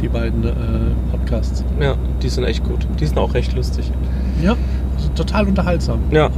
[0.00, 0.52] Die beiden äh,
[1.10, 1.62] Podcasts.
[1.78, 2.86] Ja, die sind echt gut.
[2.98, 3.92] Die sind auch recht lustig.
[4.42, 4.56] Ja,
[5.14, 6.00] total unterhaltsam.
[6.10, 6.30] Ja,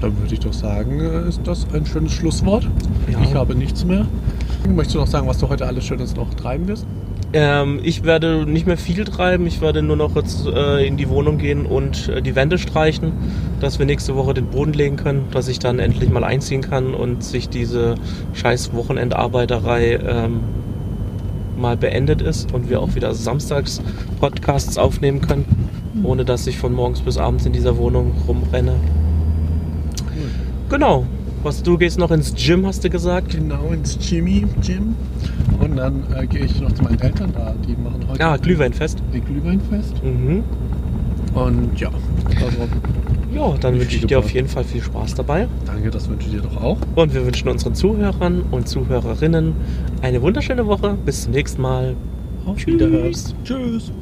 [0.00, 2.68] Dann würde ich doch sagen, äh, ist das ein schönes Schlusswort.
[3.10, 3.18] Ja.
[3.22, 4.06] Ich habe nichts mehr.
[4.68, 6.86] Möchtest du noch sagen, was du heute alles Schönes noch treiben wirst?
[7.32, 9.46] ähm, ich werde nicht mehr viel treiben.
[9.46, 13.12] Ich werde nur noch jetzt äh, in die Wohnung gehen und äh, die Wände streichen,
[13.60, 16.94] dass wir nächste Woche den Boden legen können, dass ich dann endlich mal einziehen kann
[16.94, 17.94] und sich diese
[18.34, 20.40] scheiß Wochenendarbeiterei ähm,
[21.56, 23.80] mal beendet ist und wir auch wieder samstags
[24.18, 25.44] Podcasts aufnehmen können,
[26.04, 28.74] ohne dass ich von morgens bis abends in dieser Wohnung rumrenne.
[30.68, 31.06] Genau.
[31.42, 33.30] Was du gehst noch ins Gym, hast du gesagt?
[33.30, 34.94] Genau, ins Jimmy Gym.
[35.58, 37.54] Und dann äh, gehe ich noch zu meinen Eltern da.
[37.66, 39.02] Die machen heute Ja, Glühweinfest.
[39.12, 39.94] ein Glühweinfest.
[40.04, 40.44] Mhm.
[41.34, 41.88] Und ja,
[42.38, 42.68] darum,
[43.34, 45.48] Ja, dann wünsche ich dir auf jeden Fall viel Spaß dabei.
[45.64, 46.76] danke, das wünsche ich dir doch auch.
[46.94, 49.54] Und wir wünschen unseren Zuhörern und Zuhörerinnen
[50.02, 50.94] eine wunderschöne Woche.
[51.06, 51.94] Bis zum nächsten Mal.
[52.44, 53.34] Auf Tschüss.
[53.44, 53.92] Tschüss.